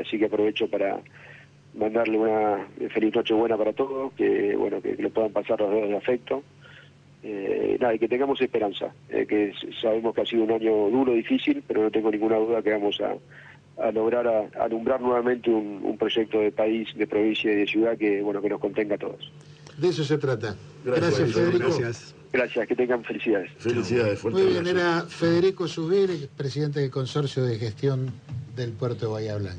así 0.01 0.19
que 0.19 0.27
aprovecho 0.27 0.69
para 0.69 1.01
mandarle 1.75 2.19
una 2.19 2.67
feliz 2.91 3.15
noche 3.15 3.35
buena 3.35 3.57
para 3.57 3.73
todos, 3.73 4.13
que 4.15 4.55
bueno 4.57 4.81
que, 4.81 4.97
lo 4.97 5.11
puedan 5.11 5.33
pasar 5.33 5.61
los 5.61 5.71
dedos 5.71 5.89
de 5.89 5.97
afecto. 5.97 6.43
Eh, 7.23 7.79
nada, 7.81 7.95
y 7.95 7.99
que 7.99 8.07
tengamos 8.07 8.41
esperanza, 8.43 8.93
eh, 9.09 9.25
que 9.27 9.53
sabemos 9.81 10.15
que 10.15 10.21
ha 10.21 10.27
sido 10.27 10.45
un 10.45 10.53
año 10.53 10.91
duro, 10.91 11.13
difícil, 11.13 11.65
pero 11.67 11.83
no 11.83 11.91
tengo 11.91 12.11
ninguna 12.11 12.37
duda 12.37 12.61
que 12.61 12.71
vamos 12.71 13.01
a, 13.01 13.91
lograr 13.93 14.29
a, 14.29 14.63
alumbrar 14.63 15.01
nuevamente 15.01 15.51
un, 15.51 15.97
proyecto 15.99 16.41
de 16.41 16.53
país, 16.53 16.89
de 16.95 17.07
provincia 17.07 17.51
y 17.51 17.57
de 17.57 17.67
ciudad 17.67 17.97
que 17.97 18.21
bueno 18.21 18.43
que 18.43 18.51
nos 18.51 18.61
contenga 18.61 18.97
a 18.97 18.99
todos. 18.99 19.33
De 19.79 19.89
eso 19.89 20.05
se 20.05 20.19
trata. 20.19 20.55
Gracias, 20.85 21.33
Federico. 21.33 21.65
Gracias. 21.65 22.15
Gracias, 22.35 22.67
que 22.67 22.75
tengan 22.75 23.05
felicidades. 23.05 23.49
Felicidades, 23.59 24.25
Muy 24.25 24.47
bien, 24.47 24.67
era 24.67 25.03
Federico 25.03 25.69
Subir, 25.69 26.29
presidente 26.37 26.81
del 26.81 26.91
Consorcio 26.91 27.45
de 27.45 27.57
Gestión 27.61 28.13
del 28.57 28.73
Puerto 28.73 29.07
de 29.07 29.13
Bahía 29.13 29.37
Blanca. 29.37 29.57